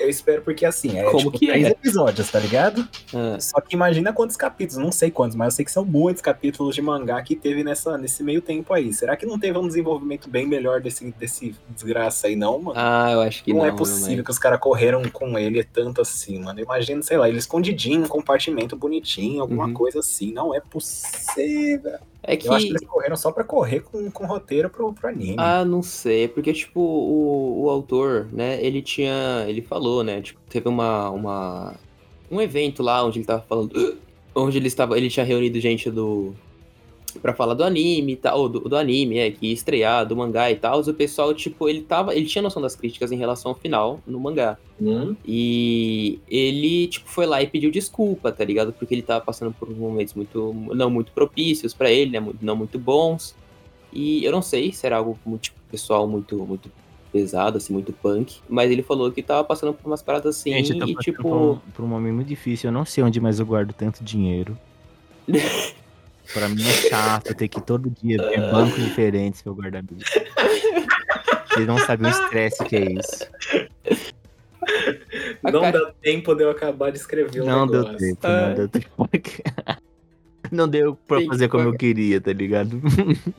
[0.01, 1.71] Eu espero porque assim, é Como tipo que três é?
[1.71, 2.87] episódios, tá ligado?
[3.15, 6.23] Ah, Só que imagina quantos capítulos, não sei quantos, mas eu sei que são muitos
[6.23, 8.93] capítulos de mangá que teve nessa, nesse meio tempo aí.
[8.93, 12.79] Será que não teve um desenvolvimento bem melhor desse, desse desgraça aí, não, mano?
[12.79, 13.67] ah, eu acho que não, não.
[13.67, 16.61] é possível que os caras correram com ele tanto assim, mano.
[16.61, 19.75] Imagina, sei lá, ele escondidinho, um compartimento bonitinho, alguma Uhum.
[19.75, 20.33] coisa assim.
[20.33, 21.99] Não é possível.
[22.23, 22.49] É que.
[22.49, 25.37] Eu acho que eles correram só pra correr com, com roteiro pro, pro anime.
[25.39, 30.41] Ah, não sei, porque, tipo, o, o autor, né, ele tinha, ele falou, né, tipo,
[30.49, 31.75] teve uma, uma,
[32.31, 33.97] um evento lá onde ele tava falando,
[34.35, 36.35] onde ele estava, ele tinha reunido gente do,
[37.13, 40.51] pra falar do anime e tal, do, do anime, é, que ia estrear, do mangá
[40.51, 43.55] e tal, o pessoal, tipo, ele tava, ele tinha noção das críticas em relação ao
[43.55, 45.17] final no mangá, Hum?
[45.27, 48.73] e ele, tipo, foi lá e pediu desculpa, tá ligado?
[48.73, 52.33] Porque ele tava passando por momentos muito, não muito propícios pra ele, né?
[52.41, 53.35] Não muito bons.
[53.93, 56.71] E eu não sei se era algo muito, tipo, pessoal muito, muito
[57.13, 58.37] pesado, assim, muito punk.
[58.49, 61.23] Mas ele falou que tava passando por umas paradas assim Gente, eu tô e, tipo...
[61.23, 62.69] por, um, por um momento muito difícil.
[62.69, 64.57] Eu não sei onde mais eu guardo tanto dinheiro.
[66.39, 70.09] pra mim é chato ter que todo dia ter bancos diferentes pra eu guardar dinheiro.
[71.49, 73.27] Vocês não sabem o estresse que é isso.
[75.43, 77.99] Não cara- dá tempo de eu acabar de escrever o Não deu negócio.
[77.99, 78.49] tempo, Ah.
[78.49, 79.09] não deu tempo.
[80.51, 81.79] Não deu pra Tem fazer como eu pagar.
[81.79, 82.81] queria, tá ligado?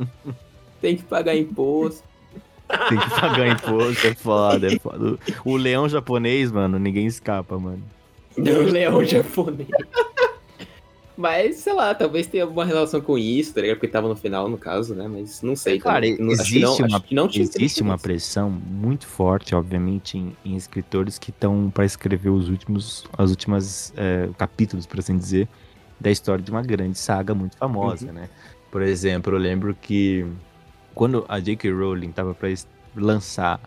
[0.79, 2.03] Tem que pagar imposto.
[2.87, 5.17] Tem que pagar imposto, é foda, é foda.
[5.43, 7.81] O leão japonês, mano, ninguém escapa, mano.
[8.37, 8.41] O
[8.71, 9.67] leão japonês.
[11.19, 13.75] Mas, sei lá, talvez tenha alguma relação com isso, tá ligado?
[13.75, 15.05] Porque tava no final, no caso, né?
[15.05, 15.77] Mas não sei.
[15.77, 16.17] Cara, também.
[16.17, 17.03] Não- existe não- uma-
[17.33, 23.03] Existe uma pressão muito forte, obviamente, em, em escritores que estão para escrever os últimos,
[23.17, 25.49] as últimas é, capítulos, por assim dizer,
[25.99, 28.13] da história de uma grande saga muito famosa, Uhum.
[28.13, 28.29] né?
[28.71, 30.25] Por exemplo, eu lembro que
[30.95, 31.69] quando a J.K.
[31.69, 32.47] Rowling tava para
[32.95, 33.59] lançar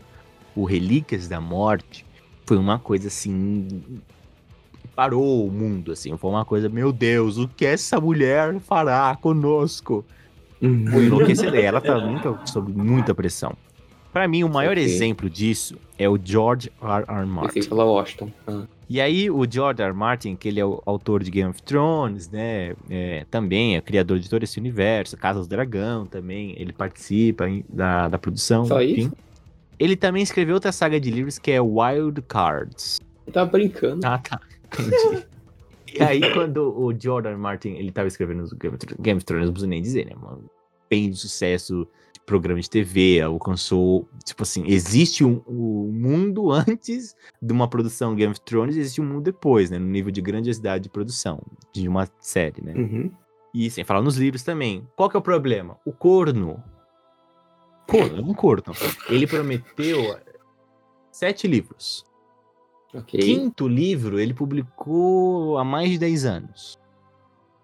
[0.57, 2.07] o Relíquias da Morte,
[2.47, 3.69] foi uma coisa assim
[4.95, 10.05] parou o mundo, assim, foi uma coisa, meu Deus, o que essa mulher fará conosco?
[10.61, 10.87] Uhum.
[10.91, 11.59] Foi enlouquecedor.
[11.59, 13.53] Ela tá muito, sob muita pressão.
[14.13, 14.85] Pra mim, o maior Ok.
[14.85, 17.05] exemplo disso é o George R.
[17.09, 17.27] R.
[17.27, 17.63] Martin.
[17.63, 18.31] Falar Washington.
[18.47, 18.65] Ah.
[18.89, 19.89] E aí, o George R.
[19.89, 19.97] R.
[19.97, 22.75] Martin, que ele é o autor de Game of Thrones, né?
[22.91, 27.65] é, também é criador de todo esse universo, Casa do Dragão também, ele participa em-
[27.69, 28.67] da, da produção.
[28.67, 29.01] Só enfim.
[29.07, 29.13] isso?
[29.79, 33.01] Ele também escreveu outra saga de livros que é Wild Cards.
[33.33, 34.07] Tava brincando.
[34.07, 34.39] Ah, tá.
[34.79, 35.27] Entendi.
[35.95, 36.91] e aí, quando o.
[36.91, 37.37] R.
[37.37, 40.07] Martin, ele tava escrevendo os Game of Thrones, Game of Thrones, não preciso nem dizer,
[40.07, 40.51] né, mano?
[40.89, 47.17] Bem de sucesso, de programa de TV, alcançou, tipo assim, existe um, um mundo antes
[47.41, 50.85] de uma produção Game of Thrones, existe um mundo depois, né, no nível de grandiosidade
[50.85, 51.41] de produção
[51.73, 52.75] de uma série, né?
[52.75, 53.11] Uhum.
[53.55, 54.87] E sem falar nos livros também.
[54.97, 55.79] Qual que é o problema?
[55.85, 56.63] O corno.
[57.87, 58.73] Corno, é um corno.
[59.09, 60.19] Ele prometeu
[61.11, 62.05] sete livros.
[62.95, 63.19] Ok.
[63.21, 66.79] Quinto livro ele publicou há mais de 10 anos.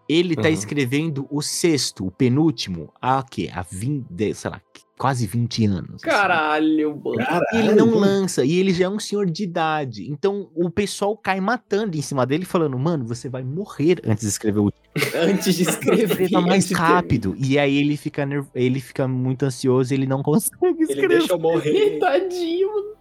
[0.09, 0.55] Ele tá Uhum.
[0.55, 3.51] escrevendo o sexto, o penúltimo, há quê?
[3.53, 4.59] Há 20, sei lá,
[4.97, 5.97] quase 20 anos.
[5.97, 6.05] assim.
[6.07, 7.19] Caralho, mano.
[7.53, 10.11] E ele não lança, e ele já é um senhor de idade.
[10.11, 14.29] Então o pessoal cai matando em cima dele, falando: Mano, você vai morrer antes de
[14.31, 14.73] escrever o
[15.15, 16.23] Antes de escrever.
[16.23, 17.37] escreva mais de rápido.
[17.39, 18.47] E aí ele fica, nerv...
[18.55, 21.19] ele fica muito ansioso e ele não consegue Ele escrever.
[21.19, 21.99] deixa eu morrer.
[22.01, 22.98] Tadinho, mano.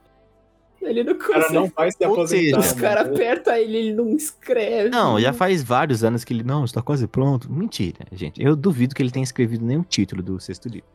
[0.81, 1.53] Ele não O cara consegue.
[1.53, 2.27] não vai se aposentar.
[2.27, 3.15] seja, Os caras mano.
[3.15, 4.89] apertam ele, ele não escreve.
[4.89, 6.43] Não, já faz vários anos que ele.
[6.43, 7.51] Não, está quase pronto.
[7.51, 8.41] Mentira, gente.
[8.41, 10.87] Eu duvido que ele tenha escrevido nenhum título do sexto livro.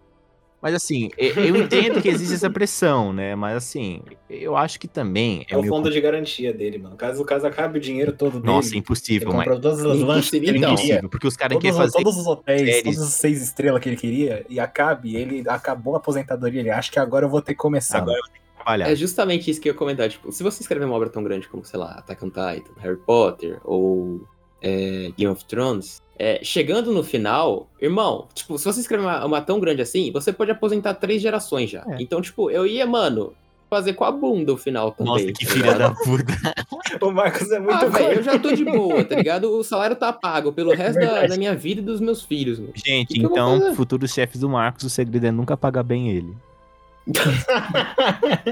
[0.62, 3.34] Mas assim, eu entendo que existe essa pressão, né?
[3.34, 5.44] Mas assim, eu acho que também.
[5.50, 6.94] É o meio fundo de garantia dele, mano.
[6.94, 8.46] Caso o caso acabe o dinheiro todo dele.
[8.46, 9.38] Nossa, ele impossível, mas.
[9.38, 11.98] comprou todas as lanches que ele Impossível, porque os caras Todos, querem fazer.
[12.04, 12.82] todos os hotéis, séries.
[12.84, 16.60] todos os seis estrelas que ele queria, e acabe, ele acabou a aposentadoria.
[16.60, 17.98] Ele acha que agora eu vou ter que começar.
[17.98, 18.20] Agora
[18.62, 18.90] trabalhar.
[18.90, 20.08] É justamente isso que eu ia comentar.
[20.08, 22.98] Tipo, se você escrever uma obra tão grande como, sei lá, Attack on Titan, Harry
[22.98, 24.20] Potter ou
[24.60, 29.40] é, Game of Thrones, é, chegando no final, irmão, tipo, se você escrever uma, uma
[29.40, 31.84] tão grande assim, você pode aposentar três gerações já.
[31.88, 31.96] É.
[32.00, 33.34] Então, tipo, eu ia, mano,
[33.72, 35.12] fazer com a bunda o final também.
[35.12, 36.32] Nossa, que tá filha da puta.
[37.00, 39.50] O Marcos é muito Ah, velho, eu já tô de boa, tá ligado?
[39.50, 42.72] O salário tá pago pelo resto da, da minha vida e dos meus filhos, mano.
[42.74, 46.36] Gente, que então, futuros chefes do Marcos, o segredo é nunca pagar bem ele.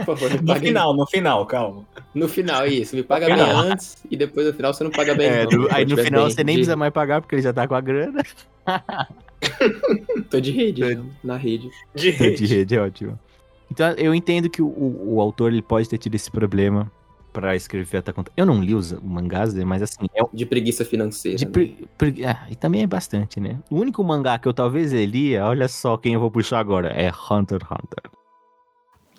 [0.04, 1.84] Favor, No pague final, no final, calma.
[2.14, 2.96] No final, isso.
[2.96, 5.28] Me paga bem antes e depois no final você não paga bem.
[5.28, 5.50] É, não.
[5.50, 7.66] do- aí no final bem você nem de- precisa mais pagar porque ele já tá
[7.68, 8.22] com a grana.
[10.30, 11.02] Tô de rede, né?
[11.24, 11.70] na rede.
[11.94, 13.18] De de rede, é ótimo.
[13.70, 16.90] Então eu entendo que o, o- autor ele pode ter tido esse problema
[17.32, 18.34] pra escrever Attack on Titan.
[18.36, 21.38] Eu não li os mangás, né, mas assim, é De preguiça financeira.
[21.38, 21.50] de né?
[21.52, 23.60] pre- pre- ah, e também é bastante, né?
[23.70, 27.08] O único mangá que eu talvez lia, olha só quem eu vou puxar agora, é
[27.08, 28.10] Hunter x Hunter.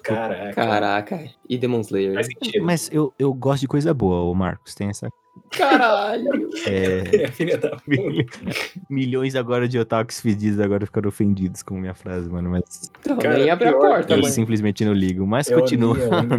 [0.03, 0.53] Caraca.
[0.53, 1.23] Caraca.
[1.47, 2.13] E Demon Slayer.
[2.15, 2.65] Faz sentido.
[2.65, 4.73] Mas eu, eu gosto de coisa boa, o Marcos.
[4.75, 5.09] Tem essa.
[5.51, 6.49] Caralho.
[6.67, 7.77] é, Filha da
[8.89, 12.49] milhões agora de otakus fedidos agora ficaram ofendidos com minha frase, mano.
[12.49, 14.33] Mas Então, Cara, nem abre a porta, eu mano.
[14.33, 15.25] simplesmente não ligo.
[15.25, 16.35] Mas Eu continuando.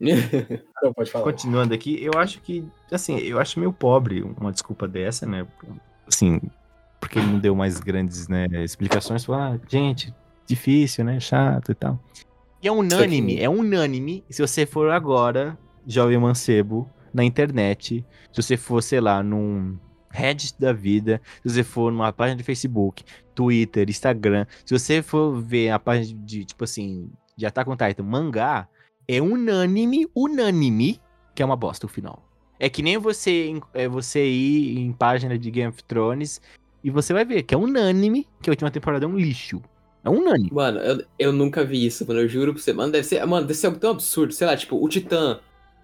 [0.00, 1.24] li que- Não, pode falar.
[1.24, 5.46] Continuando aqui, eu acho que, assim, eu acho meio pobre uma desculpa dessa, né?
[6.06, 6.40] Assim,
[7.00, 9.24] porque ele não deu mais grandes né, explicações.
[9.24, 10.12] Falou, ah, gente,
[10.46, 11.18] difícil, né?
[11.20, 11.98] Chato e tal.
[12.62, 14.24] E é unânime, é unânime.
[14.30, 19.78] Se você for agora, jovem mancebo, na internet, se você for, sei lá, num
[20.10, 23.04] Reddit da vida, se você for numa página de Facebook,
[23.34, 28.02] Twitter, Instagram, se você for ver a página de, tipo assim, de Attack on Titan,
[28.02, 28.68] mangá,
[29.06, 31.00] é unânime, unânime,
[31.34, 32.22] que é uma bosta o final.
[32.58, 36.40] É que nem você, é você ir em página de Game of Thrones
[36.82, 39.62] e você vai ver que é unânime que a última temporada é um lixo.
[40.06, 40.48] É unânime.
[40.52, 42.20] Mano, eu, eu nunca vi isso, mano.
[42.20, 42.72] Eu juro pra você.
[42.72, 44.32] Mano, deve ser, mano, deve ser algo tão absurdo.
[44.32, 45.40] Sei lá, tipo, o Titã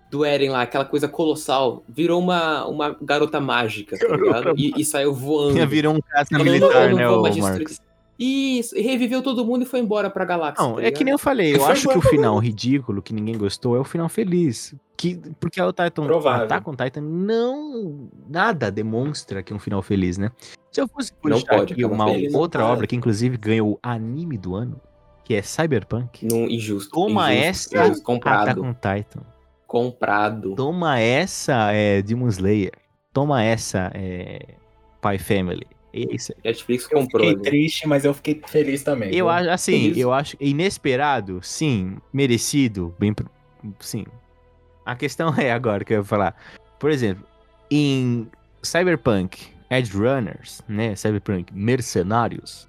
[0.09, 4.55] do Eren lá, aquela coisa colossal, virou uma, uma garota mágica, tá ligado?
[4.57, 5.67] E, e saiu voando.
[5.67, 7.59] Virou um caça "Não, militar, eu não né, vou o mais Marcos?
[7.65, 10.65] destruir." Isso, e reviveu todo mundo e foi embora pra galáxia.
[10.65, 13.37] Não, tá é que nem eu falei, eu acho que o final ridículo, que ninguém
[13.37, 14.75] gostou, é o final feliz.
[14.97, 16.45] Que, porque o Titan, Provável.
[16.45, 20.31] Attack on Titan não nada demonstra que é um final feliz, né?
[20.71, 22.33] Se eu fosse Não puxar pode aqui uma feliz.
[22.33, 24.81] outra Não obra que inclusive ganhou o anime do ano,
[25.25, 26.91] que é Cyberpunk, Num injusto.
[26.93, 28.51] Toma injusto, essa, injusto, comprado.
[28.51, 29.21] Attack on Titan.
[29.67, 30.55] Comprado.
[30.55, 32.73] Toma essa, é, Demon Slayer.
[33.13, 34.39] Toma essa, é,
[34.99, 35.67] Spy Family.
[35.93, 36.39] É isso aí.
[36.45, 37.27] Netflix Eu comprou.
[37.27, 37.51] fiquei né?
[37.51, 39.15] triste, mas eu fiquei feliz também.
[39.15, 39.99] Eu acho, assim, Feliz.
[39.99, 43.15] eu acho inesperado, sim, merecido, bem,
[43.79, 44.05] sim.
[44.85, 46.35] A questão é agora que eu vou falar.
[46.79, 47.25] Por exemplo,
[47.71, 48.27] em
[48.63, 52.69] Cyberpunk Edge Runners, né, Cyberpunk Mercenários,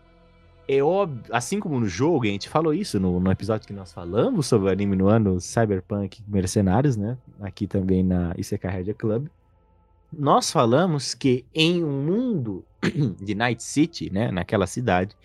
[0.67, 3.91] é óbvio, assim como no jogo, a gente falou isso no, no episódio que nós
[3.91, 9.27] falamos sobre o anime no ano Cyberpunk Mercenários, né, aqui também na Isekai Media Club,
[10.11, 12.63] nós falamos que em um mundo
[13.21, 15.15] de Night City, né, naquela cidade,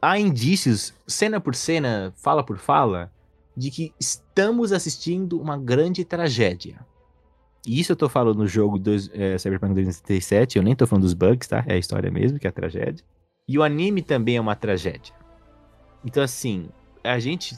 [0.00, 3.10] há indícios, cena por cena, fala por fala,
[3.56, 6.78] de que estamos assistindo uma grande tragédia.
[7.66, 11.02] E isso eu tô falando no jogo dois, é, Cyberpunk 2077, eu nem tô falando
[11.02, 11.64] dos bugs, tá?
[11.66, 13.04] É a história mesmo, que é a tragédia.
[13.48, 15.14] E o anime também é uma tragédia.
[16.04, 16.68] Então, assim,
[17.02, 17.56] a gente.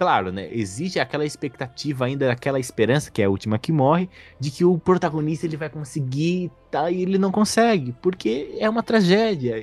[0.00, 0.48] Claro, né?
[0.50, 4.08] Existe aquela expectativa ainda, aquela esperança, que é a última que morre,
[4.40, 6.90] de que o protagonista ele vai conseguir, tá?
[6.90, 9.58] E ele não consegue, porque é uma tragédia.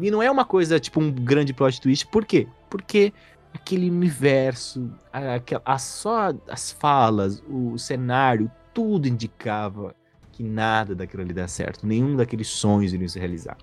[0.00, 2.08] E não é uma coisa tipo um grande plot twist.
[2.08, 2.48] Por quê?
[2.68, 3.12] Porque
[3.54, 9.94] aquele universo, a, a- só as falas, o cenário, tudo indicava
[10.32, 11.86] que nada daquilo ali dá certo.
[11.86, 13.56] Nenhum daqueles sonhos iriam se realizar.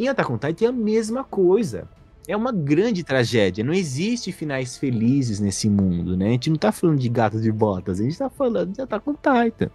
[0.00, 1.86] Em Attack on Titan é a mesma coisa.
[2.28, 3.62] É uma grande tragédia.
[3.64, 6.26] Não existe finais felizes nesse mundo, né?
[6.28, 9.08] A gente não tá falando de gato de botas, a gente tá falando de Attack
[9.08, 9.70] on Titan.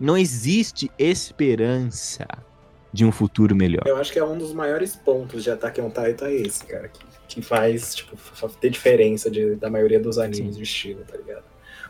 [0.00, 2.26] Não existe esperança
[2.92, 3.82] de um futuro melhor.
[3.86, 6.88] Eu acho que é um dos maiores pontos de Attack on Titan é esse, cara.
[6.88, 8.16] Que, que faz, tipo,
[8.60, 11.44] ter diferença de- da maioria dos animes de estilo, tá ligado?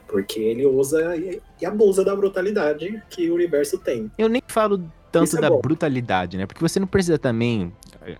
[0.06, 4.10] Porque ele usa e, e abusa da brutalidade que o universo tem.
[4.18, 4.82] Eu nem falo
[5.12, 5.60] tanto é da bom.
[5.60, 6.46] brutalidade, né?
[6.46, 7.72] Porque você não precisa também,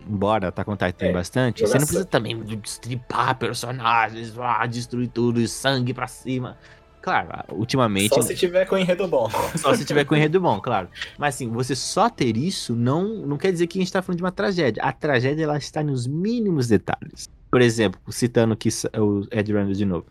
[0.09, 5.09] embora Attack on Titan tem É, bastante, você não precisa também destripar personagens, ah, destruir
[5.09, 6.57] tudo, e sangue pra cima.
[7.01, 9.31] Claro, ultimamente, Só se tiver com enredo bom.
[9.57, 10.89] só se tiver com enredo bom, claro.
[11.17, 14.19] Mas assim, você só ter isso não, não quer dizer que a gente tá falando
[14.19, 14.83] de uma tragédia.
[14.83, 17.29] A tragédia, ela está nos mínimos detalhes.
[17.51, 18.69] Por exemplo, citando aqui
[18.99, 20.07] o Ed Runner de novo.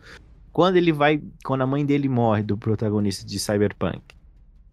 [0.52, 4.02] Quando ele vai, quando a mãe dele morre, do protagonista de Cyberpunk,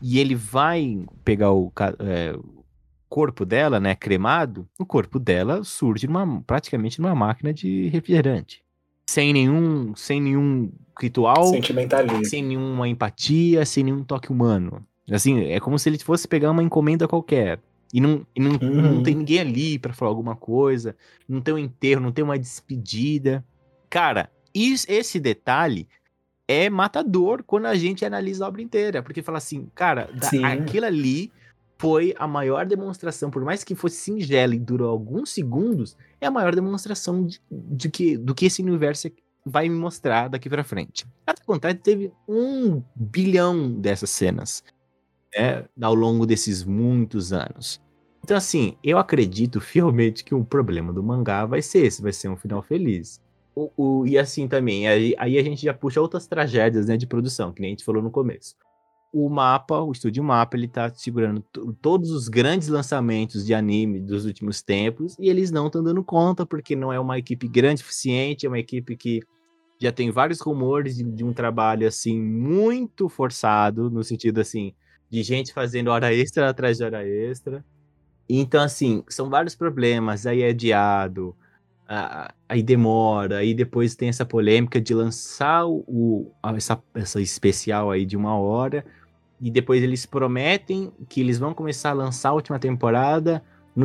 [0.02, 2.65] e ele vai pegar o é, o
[3.10, 8.64] corpo dela, né, cremado, o corpo dela surge numa, praticamente numa máquina de refrigerante.
[9.10, 12.26] Sem nenhum, sem nenhum ritual, Sentimentalismo.
[12.26, 14.86] sem nenhuma empatia, sem nenhum toque humano.
[15.12, 17.60] Assim, é como se ele fosse pegar uma encomenda qualquer.
[17.94, 18.82] E não, e não, Uhum.
[18.96, 20.96] não tem ninguém ali pra falar alguma coisa,
[21.30, 23.46] não tem um enterro, não tem uma despedida.
[23.90, 25.88] Cara, is- esse detalhe
[26.48, 29.02] é matador quando a gente analisa a obra inteira.
[29.04, 31.32] Porque fala assim, cara, da- aquilo ali
[31.78, 36.32] foi a maior demonstração, por mais que fosse singela e durou alguns segundos, é a
[36.32, 39.10] maior demonstração de, de que, do que esse universo
[39.46, 41.06] vai me mostrar daqui pra frente.
[41.28, 44.64] Até Titan teve um bilhão dessas cenas
[45.38, 47.82] né, ao longo desses muitos anos.
[48.24, 52.28] Então, assim, eu acredito fielmente que o problema do mangá vai ser esse, vai ser
[52.30, 53.22] um final feliz.
[53.56, 57.06] O, o- e assim também, aí, aí a gente já puxa outras tragédias né, de
[57.06, 58.56] produção, que nem a gente falou no começo.
[59.18, 64.02] O mapa, o estúdio Mapa, ele tá segurando to- todos os grandes lançamentos de anime
[64.02, 67.82] dos últimos tempos e eles não estão dando conta porque não é uma equipe grande
[67.82, 69.22] o suficiente, é uma equipe que
[69.82, 74.74] Já tem vários rumores de, de um trabalho assim muito forçado, no sentido assim,
[75.10, 77.66] de gente fazendo hora extra atrás de hora extra.
[78.30, 80.26] Então, assim, são vários problemas.
[80.26, 81.36] Aí é adiado,
[81.88, 88.06] a- aí demora, aí depois tem essa polêmica de lançar o, essa, essa especial aí
[88.06, 88.86] de uma hora.
[89.42, 93.44] E depois eles prometem que eles vão começar a lançar a última temporada
[93.76, 93.84] no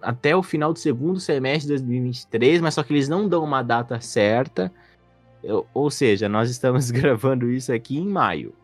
[0.00, 3.62] até o final do segundo semestre de 2023, mas só que eles não dão uma
[3.62, 4.72] data certa.
[5.42, 8.54] Eu- ou seja, nós estamos gravando isso aqui em maio.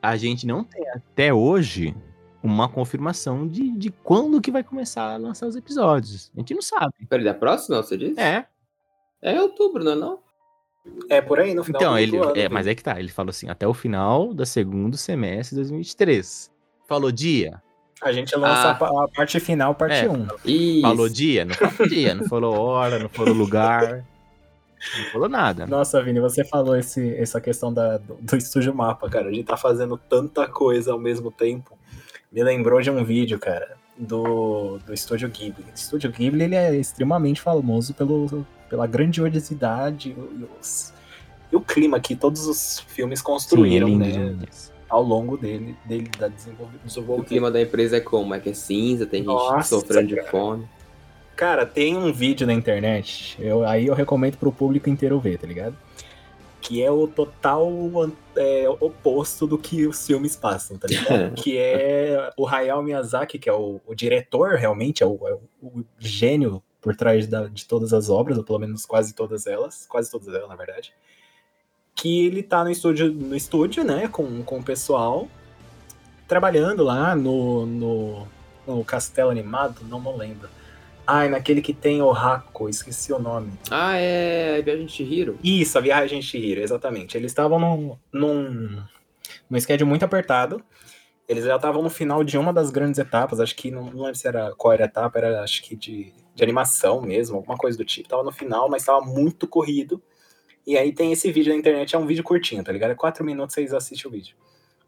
[0.00, 1.94] A gente não tem até hoje
[2.42, 6.32] uma confirmação de, de quando que vai começar a lançar os episódios.
[6.34, 6.94] A gente não sabe.
[7.08, 8.18] Peraí, da próxima, você disse?
[8.18, 8.46] É.
[9.20, 10.18] É outubro, não é não?
[11.08, 12.16] É por aí, no final Então, do ele.
[12.18, 12.98] ano, É, mas é que tá.
[12.98, 16.50] Ele falou assim, até o final do segundo semestre de 2023.
[16.88, 17.62] Falou dia?
[18.02, 18.70] A gente lança Ah.
[18.72, 20.08] a pa- a parte final, parte É.
[20.10, 20.26] 1.
[20.44, 20.80] Isso.
[20.82, 21.44] Falou dia?
[21.44, 22.14] Não falou dia.
[22.14, 24.04] Não falou hora, não falou lugar.
[24.98, 25.66] Não falou nada.
[25.68, 29.28] Nossa, Vini, você falou esse, essa questão da, do, do estúdio mapa, cara.
[29.28, 31.78] A gente tá fazendo tanta coisa ao mesmo tempo.
[32.32, 35.64] Me lembrou de um vídeo, cara, do, do Estúdio Ghibli.
[35.70, 40.92] O Estúdio Ghibli ele é extremamente famoso pelo, pela grandiosidade e, os-
[41.52, 44.46] e o clima que todos os filmes Sim, é construíram, lindo né?
[44.88, 47.28] Ao longo dele, dele da desenvolve- O desenvolvimento.
[47.28, 48.34] clima da empresa é como?
[48.34, 50.28] É que é cinza, tem gente Nossa, sofrendo de cara.
[50.30, 50.66] fome.
[51.36, 55.46] Cara, tem um vídeo na internet, eu, aí eu recomendo pro público inteiro ver, tá
[55.46, 55.74] ligado?
[56.62, 57.68] Que é o total
[58.36, 61.34] é, oposto do que os filmes passam, tá ligado?
[61.36, 65.84] que é o Hayao Miyazaki, que é o, o diretor, realmente, é o, é o
[65.98, 70.10] gênio por trás da- de todas as obras, ou pelo menos quase todas elas, quase
[70.10, 70.94] todas elas, na verdade.
[71.96, 75.28] Que ele tá no estúdio, no estúdio né, com, com o pessoal,
[76.26, 78.28] trabalhando lá no, no,
[78.66, 80.48] no castelo animado, não me lembro.
[81.06, 83.52] Ai, naquele que tem o Hako, esqueci o nome.
[83.70, 85.38] Ah, é a Viagem de Chihiro?
[85.42, 87.16] Isso, a Viagem de Chihiro, exatamente.
[87.16, 88.82] Eles estavam num, num,
[89.50, 90.62] num schedule muito apertado.
[91.28, 94.14] Eles já estavam no final de uma das grandes etapas, acho que não, não lembro
[94.16, 97.76] se era qual era a etapa, era acho que de, de animação mesmo, alguma coisa
[97.76, 98.08] do tipo.
[98.08, 100.00] Tava no final, mas tava muito corrido.
[100.66, 102.90] E aí tem esse vídeo na internet, é um vídeo curtinho, tá ligado?
[102.92, 104.36] É quatro minutos vocês assistem o vídeo.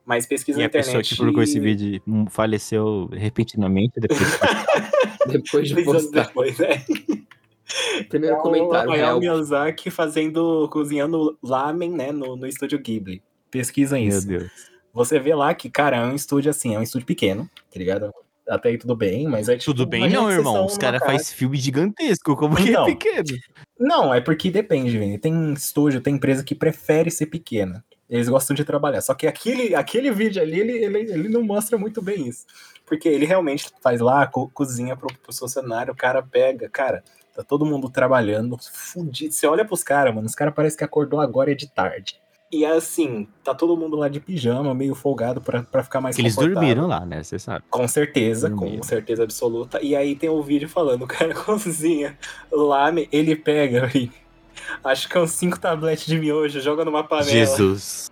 [0.05, 0.87] Mas pesquisa E na a internet.
[0.87, 2.01] pessoa que colocou esse vídeo
[2.31, 4.21] faleceu repentinamente depois.
[5.27, 6.27] Depois de postar.
[6.27, 6.85] depois, né?
[8.09, 9.21] Primeiro comentário, o Hayao real.
[9.21, 13.23] Miyazaki fazendo, cozinhando lamen, né, no, no estúdio Ghibli.
[13.51, 14.27] Pesquisa Meu isso.
[14.27, 14.51] Deus.
[14.93, 18.13] Você vê lá que, cara, é um estúdio assim, é um estúdio pequeno, tá ligado?
[18.49, 19.73] Até aí tudo bem, mas é tipo.
[19.73, 20.67] Tudo bem, não, que irmão.
[20.67, 22.87] Os caras fazem filme gigantesco, como que Então.
[22.87, 23.39] é pequeno?
[23.81, 25.19] Não, é porque depende, Vini.
[25.19, 27.83] Tem estúdio, tem empresa que prefere ser pequena.
[28.09, 29.01] Eles gostam de trabalhar.
[29.01, 32.45] Só que aquele, aquele vídeo ali, ele, ele, ele não mostra muito bem isso.
[32.87, 37.03] Porque ele realmente faz lá, co- cozinha pro, pro funcionário, o cara pega, cara,
[37.35, 39.33] tá todo mundo trabalhando, fudido.
[39.33, 42.21] Você olha pros caras, mano, os caras parecem que acordou agora é de tarde.
[42.53, 46.17] E é assim, tá todo mundo lá de pijama, meio folgado pra, pra ficar mais
[46.19, 47.21] eles dormiram lá, né?
[47.23, 47.65] Você sabe.
[47.69, 48.77] Com certeza, Dormiram.
[48.77, 49.83] com certeza absoluta.
[49.83, 52.17] E aí tem o vídeo falando, o cara cozinha
[52.53, 53.91] lá, ele pega,
[54.85, 58.09] acho que é uns cinco tabletes de miojo, joga numa panela, Jesus.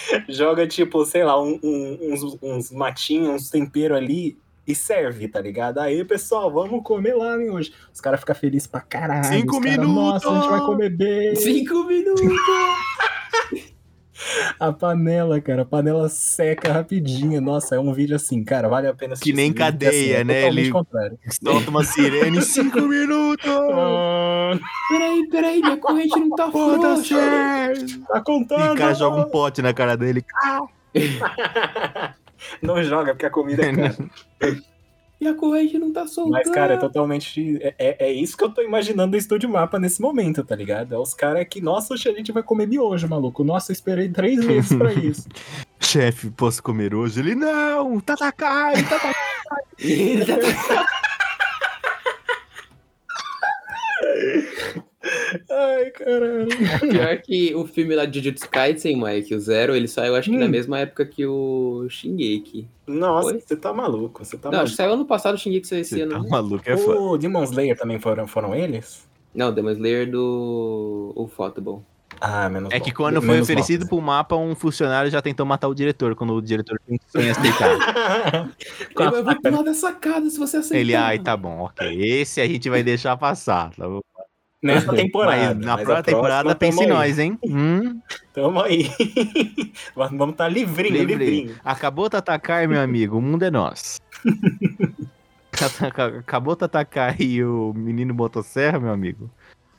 [0.28, 5.40] joga tipo, sei lá, um- um- uns, uns matinhos, uns temperos ali e serve, tá
[5.40, 5.78] ligado?
[5.78, 7.72] Aí, pessoal, vamos comer lá hoje.
[7.92, 9.24] Os caras ficam felizes pra caralho.
[9.24, 9.94] Cinco cara, minutos!
[10.24, 11.36] Nossa, a gente vai comer bem.
[11.36, 12.22] Cinco minutos!
[14.60, 17.40] A panela, cara, a panela seca rapidinho.
[17.40, 19.30] Nossa, é um vídeo assim, cara, vale a pena assistir.
[19.30, 20.46] Que nem esse vídeo, assim, cadeia, é né?
[20.48, 21.18] Ele- contrário.
[21.42, 23.44] Solta uma sirene em cinco minutos!
[23.48, 24.58] Ah,
[24.90, 27.16] Peraí, peraí, minha corrente não tá Foda frouxa.
[28.08, 28.72] Tá E contando.
[28.72, 30.24] o cara joga um pote na cara dele.
[32.62, 33.96] Não joga, porque a comida é cara.
[35.20, 36.32] Minha corrente não tá soltando.
[36.32, 37.58] Mas, cara, é totalmente.
[37.60, 40.94] É, é- é isso que eu tô imaginando do Estúdio Mapa nesse momento, tá ligado?
[40.94, 43.42] É os caras que, nossa, oxe, a gente vai comer miojo, maluco.
[43.42, 45.26] Nossa, eu esperei três meses pra isso.
[45.80, 47.18] Chefe, posso comer hoje?
[47.20, 47.98] Ele, não!
[48.00, 48.82] Tatakai!
[48.84, 49.14] Tatakai!
[55.50, 56.48] Ai, caralho.
[56.90, 60.36] Pior que o filme lá de Jujutsu Kaisen, Mike, o Zero, ele saiu acho que
[60.36, 60.48] na Hum.
[60.50, 62.68] mesma época que o Shingeki.
[62.86, 64.92] Nossa, você tá maluco, você tá não, acho que maluco.
[64.92, 66.12] saiu ano passado o Shingeki saiu esse Você ano.
[66.12, 66.28] tá né?
[66.28, 67.00] maluco, é foda.
[67.00, 69.06] O Demon Slayer também foram, foram eles?
[69.34, 71.84] Não, Demon Slayer do o Photoball.
[72.20, 72.84] Ah, menos É mal.
[72.84, 73.88] que quando foi Menos oferecido mal.
[73.90, 78.50] pro mapa, um funcionário já tentou matar o diretor, quando o diretor pensou em aceitar.
[78.96, 80.80] Vou faca, pular dessa casa se você aceitar.
[80.80, 81.86] Ele, ai, tá bom, ok.
[82.02, 83.70] Esse a gente vai deixar passar.
[83.76, 84.00] Tá bom?
[84.62, 85.54] Nessa temporada.
[85.54, 87.38] Mas na mas próxima temporada, pense em nós, hein?
[87.44, 88.00] Hum,
[88.32, 88.90] Tamo aí.
[89.94, 91.14] Vamos estar tá livrinho, livre.
[91.14, 91.56] livrinho.
[91.64, 94.00] Acabou Tatakai, meu amigo, o mundo é nosso.
[96.18, 99.30] Acabou Tatakai e o menino Motosserra, meu amigo.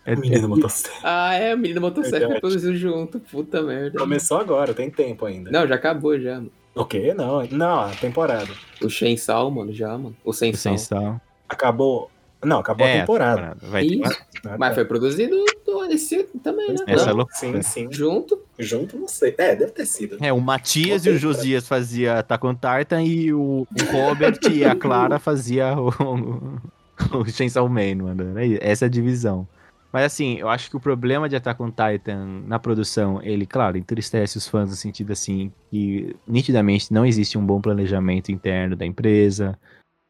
[0.06, 0.98] É, Menino motosserra.
[1.04, 2.42] Ah, é, o menino motosserra Verdade.
[2.42, 3.20] produziu junto.
[3.20, 4.00] Puta merda.
[4.00, 5.52] Começou agora, tem tempo ainda.
[5.52, 6.52] Não, já acabou já, mano.
[6.74, 7.14] O quê?
[7.14, 8.50] Não, não, a temporada.
[8.82, 10.16] O Chainsaw, mano, já, mano.
[10.24, 10.78] O é, Sensal.
[10.78, 11.22] sem sal.
[11.48, 12.10] Acabou.
[12.44, 13.58] Não, acabou É, a temporada.
[13.62, 14.02] Vai ter.
[14.46, 14.76] Ah, Mas tá.
[14.76, 15.36] foi produzido
[15.66, 16.76] do esse também, né?
[16.88, 17.38] Essa é loucura.
[17.38, 17.88] Sim, sim.
[17.92, 18.42] Junto.
[18.58, 19.36] Junto, não sei.
[19.38, 20.18] É, deve ter sido.
[20.22, 24.76] É, o Matias e o Josias fazia Attack on Titan e o, Robert e a
[24.76, 28.40] Clara fazia o, o, o Chainsaw Man, mano.
[28.40, 29.48] Era Essa é a divisão.
[29.92, 33.76] Mas assim, eu acho que o problema de Attack on Titan na produção, ele, claro,
[33.76, 38.86] entristece os fãs no sentido assim, que nitidamente não existe um bom planejamento interno da
[38.86, 39.58] empresa.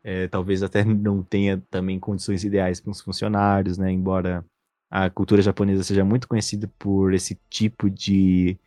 [0.03, 3.91] É, talvez até não tenha também condições ideais para os funcionários, né?
[3.91, 4.45] Embora
[4.89, 8.57] a cultura japonesa seja muito conhecida por esse tipo de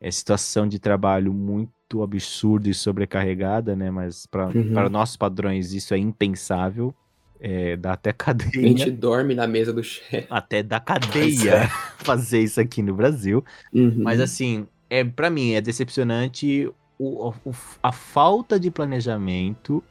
[0.00, 3.90] é, situação de trabalho muito absurda e sobrecarregada, né?
[3.90, 4.88] Mas para Uhum.
[4.90, 6.94] nossos padrões isso é impensável.
[7.38, 10.26] É, dá até A cadeia gente dorme na mesa do chefe.
[10.30, 11.68] até da Pois cadeia é.
[12.04, 13.44] fazer isso aqui no Brasil.
[13.72, 14.02] Uhum.
[14.02, 19.82] Mas assim, é para mim é decepcionante o, o- a falta de planejamento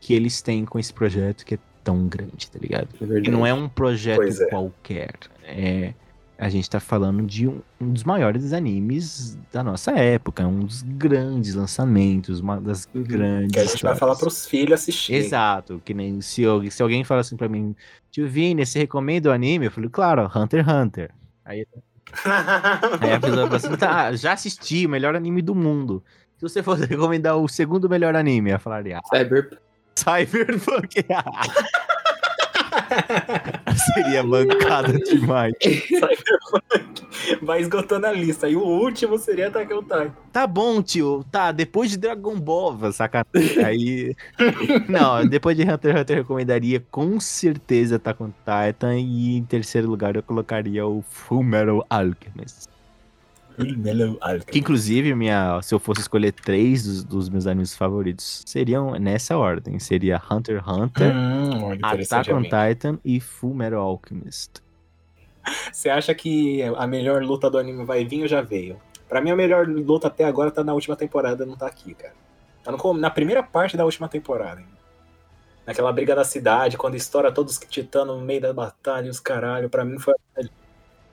[0.00, 2.88] que eles têm com esse projeto que é tão grande, tá ligado?
[3.00, 3.20] É.
[3.20, 4.46] Que não é um projeto é.
[4.50, 5.14] qualquer.
[5.44, 5.94] É,
[6.36, 10.82] a gente tá falando de um, um dos maiores animes da nossa época, um dos
[10.82, 13.02] grandes lançamentos, uma das Uhum.
[13.02, 13.52] grandes.
[13.52, 13.98] Que a gente vai histórias.
[13.98, 15.20] falar pros filhos assistirem.
[15.20, 17.74] Exato, que nem se, eu- se alguém fala assim pra mim,
[18.10, 19.66] tio Vini, você recomenda o anime?
[19.66, 21.10] Eu falei, claro, Hunter x Hunter.
[21.44, 21.66] Aí,
[23.00, 26.04] aí a pessoa fala assim, tá, já assisti, o melhor anime do mundo.
[26.36, 29.58] Se você fosse recomendar o segundo melhor anime, eu falaria, ah, Cyber...
[29.98, 31.04] Cyberpunk.
[33.94, 35.54] Seria mancada demais.
[37.42, 38.48] Vai esgotando a lista.
[38.48, 40.12] E o último seria Attack on Titan.
[40.32, 41.24] Tá bom, tio.
[41.30, 43.64] Tá, depois de Dragon Ball, sacanagem.
[43.64, 44.16] Aí.
[44.88, 48.98] Não, depois de Hunter x Hunter eu recomendaria com certeza Attack on Titan.
[48.98, 52.68] E em terceiro lugar eu colocaria o Full Metal Alchemist.
[54.20, 54.50] Alchemist.
[54.50, 59.36] Que inclusive, minha, se eu fosse escolher três dos, dos meus animes favoritos, seriam nessa
[59.36, 59.78] ordem.
[59.78, 62.42] Seria Hunter x Hunter, Hum, Attack on.
[62.42, 64.62] Titan e Full Metal Alchemist.
[65.72, 68.76] Você acha que a melhor luta do anime vai vir ou já veio?
[69.08, 72.12] Pra mim, a melhor luta até agora tá na última temporada, não tá aqui, cara.
[72.62, 74.60] Tá no na primeira parte da última temporada.
[74.60, 74.66] hein?
[75.66, 79.20] Naquela briga da cidade, quando estoura todos os titanos no meio da batalha e os
[79.20, 79.70] caralho.
[79.70, 80.14] Pra mim foi.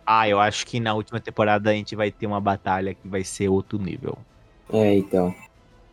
[0.06, 3.24] Ah, eu acho que na última temporada a gente vai ter uma batalha que vai
[3.24, 4.18] ser outro nível.
[4.72, 5.34] É, então.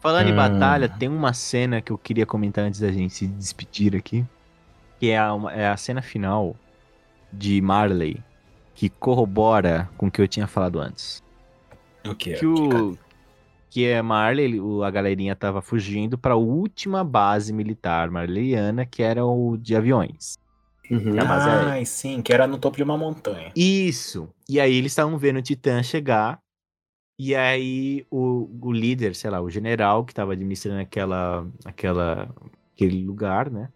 [0.01, 0.37] Falando em Hum.
[0.37, 4.25] batalha, tem uma cena que eu queria comentar antes da gente se despedir aqui.
[4.99, 6.55] Que é a, é a cena final
[7.33, 8.21] de Marley.
[8.75, 11.23] Que corrobora com o que eu tinha falado antes.
[12.07, 12.35] O que?
[12.35, 12.99] Que o.
[13.71, 19.03] Que é Marley, ele- o- a galerinha tava fugindo pra última base militar marleyana, que
[19.03, 20.39] era o de aviões.
[20.93, 21.15] Uhum.
[21.17, 23.51] Mas é- sim, que era no topo de uma montanha.
[23.57, 24.29] Isso!
[24.47, 26.39] E aí eles estavam vendo o Titã chegar.
[27.19, 32.35] E aí o, o líder, sei lá, o general que estava administrando aquela, aquela,
[32.75, 33.69] aquele lugar, né?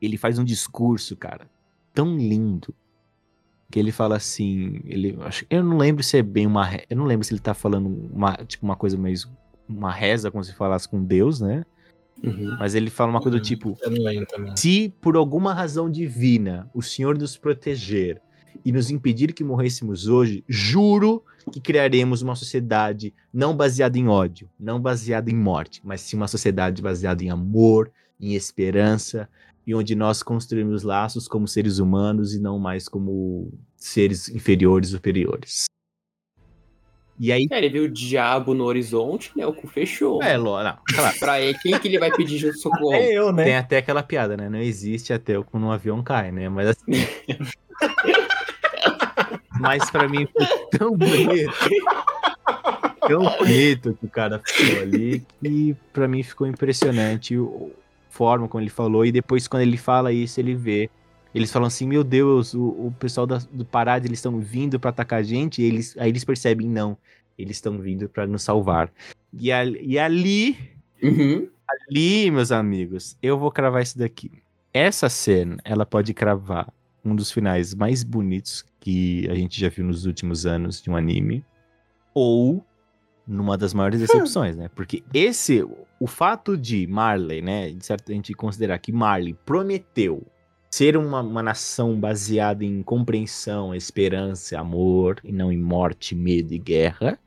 [0.00, 1.50] Ele faz um discurso, cara,
[1.92, 2.74] tão lindo.
[3.70, 7.04] Que ele fala assim, ele, acho, eu não lembro se é bem uma, eu não
[7.04, 9.28] lembro se ele tá falando uma, tipo uma coisa mais
[9.68, 11.64] uma reza como se falasse com Deus, né?
[12.22, 12.56] Uhum.
[12.58, 13.78] Mas ele fala uma coisa do Hum, tipo,
[14.56, 18.20] se por alguma razão divina o Senhor nos proteger
[18.64, 24.48] e nos impedir que morrêssemos hoje, juro que criaremos uma sociedade não baseada em ódio,
[24.58, 27.90] não baseada em morte, mas sim uma sociedade baseada em amor,
[28.20, 29.28] em esperança
[29.66, 35.69] e onde nós construímos laços como seres humanos e não mais como seres inferiores superiores.
[37.22, 39.46] E aí, É, ele viu o diabo no horizonte, né?
[39.46, 40.22] O cu fechou.
[40.22, 42.94] é, Ló, não, claro, Pra ele, quem que ele vai pedir socorro?
[42.94, 43.44] É eu, né?
[43.44, 44.48] Tem até aquela piada, né?
[44.48, 46.48] Não existe até quando um avião cai, né?
[46.48, 47.06] Mas assim.
[49.60, 50.46] Mas pra mim foi
[50.78, 51.52] tão bonito.
[53.06, 57.66] Tão bonito que o cara falou ali que pra mim ficou impressionante a
[58.08, 59.04] forma como ele falou.
[59.04, 60.88] E depois, quando ele fala isso, ele vê.
[61.34, 64.90] Eles falam assim: Meu Deus, o, o pessoal da- do Parade eles estão vindo pra
[64.90, 65.62] atacar a gente.
[65.62, 66.96] E eles, aí eles percebem: Não,
[67.38, 68.90] eles estão vindo pra nos salvar.
[69.32, 70.56] E, a- e ali
[71.02, 71.48] Uhum.
[71.88, 74.30] Ali, meus amigos, eu vou cravar isso daqui.
[74.74, 76.70] Essa cena, ela pode cravar
[77.04, 80.96] um dos finais mais bonitos que a gente já viu nos últimos anos de um
[80.96, 81.44] anime,
[82.12, 82.64] ou
[83.26, 84.68] numa das maiores decepções, né?
[84.74, 85.64] Porque esse,
[86.00, 90.26] o fato de Marley, né, de certo a gente considerar que Marley prometeu
[90.72, 96.58] ser uma, uma nação baseada em compreensão, esperança, amor, e não em morte, medo e
[96.58, 97.18] guerra,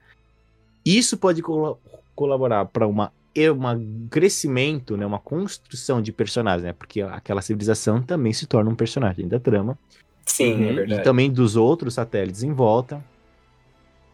[0.85, 1.79] isso pode colo-
[2.15, 6.71] colaborar para uma um crescimento, né, uma construção de personagens, né?
[6.71, 9.75] Porque aquela civilização também se torna um personagem da trama.
[10.23, 10.69] Sim, Uhum.
[10.69, 11.03] é E verdade.
[11.03, 13.03] também dos outros satélites em volta.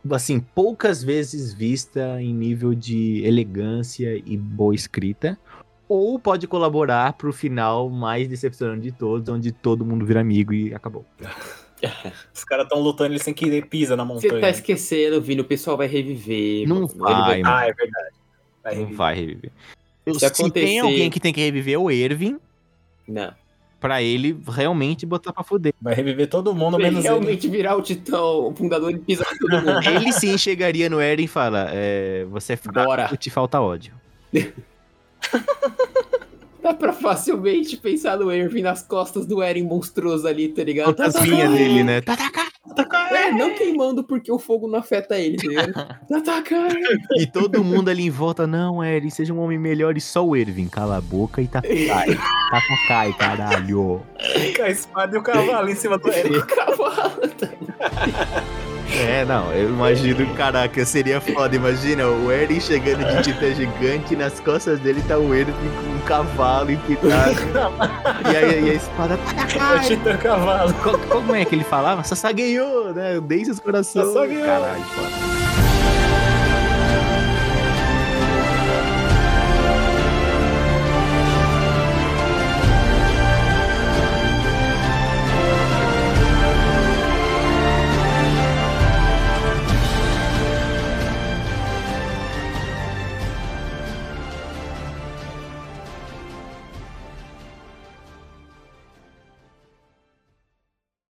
[0.09, 5.37] Assim, poucas vezes vista em nível de elegância e boa escrita.
[5.89, 10.73] Ou pode colaborar pro final mais decepcionante de todos, onde todo mundo vira amigo e
[10.73, 11.03] acabou.
[12.33, 14.41] Os caras estão lutando, eles têm que ir pisa na Você montanha.
[14.41, 16.67] tá esquecendo, Vini, o pessoal vai reviver.
[16.67, 16.83] Não.
[16.83, 18.15] Ele vai, Ah, é verdade.
[18.63, 18.97] Vai Não reviver.
[18.97, 19.51] vai reviver.
[20.13, 22.37] Se Se, acontecer- tem alguém que tem que reviver é o Ervin,
[23.07, 23.33] Não.
[23.79, 25.73] pra ele realmente botar pra fuder.
[25.81, 27.07] Vai reviver todo mundo, Ele menos ele.
[27.13, 29.87] realmente virar o titão, o fundador e pisar todo mundo.
[29.89, 33.15] Ele sim chegaria no Eren e fala: é, Você é fraco, Bora.
[33.17, 33.93] te falta ódio.
[36.61, 40.87] Dá pra facilmente pensar no Erwin nas costas do Eren monstruoso ali, tá ligado?
[40.87, 42.01] Fantasminha dele, né?
[43.11, 45.99] É, não queimando porque o fogo não afeta ele, tá ligado?
[47.17, 49.95] E todo mundo ali em volta, não, Eren, seja um homem melhor.
[49.95, 52.17] E só o Ervin, cala a boca e Tatakai.
[52.51, 54.01] Tatakai, caralho.
[54.55, 56.41] Com a espada e o cavalo em cima do Eren.
[56.45, 57.21] Cavalo.
[58.91, 61.55] É, não, eu imagino, caraca, seria foda.
[61.55, 65.95] Imagina o Eren chegando de titã gigante e nas costas dele tá o Ervin com
[65.95, 67.35] um cavalo empinado.
[68.31, 69.79] e, aí, e a espada, É o Tatakai.
[69.87, 70.73] Titã Cavalo.
[70.75, 72.03] Co- Como é que ele falava?
[72.03, 73.19] Sasageyo, né?
[73.21, 74.07] Deixa os corações.
[74.07, 74.45] Sasageyo.
[74.45, 75.58] Caralho, foda.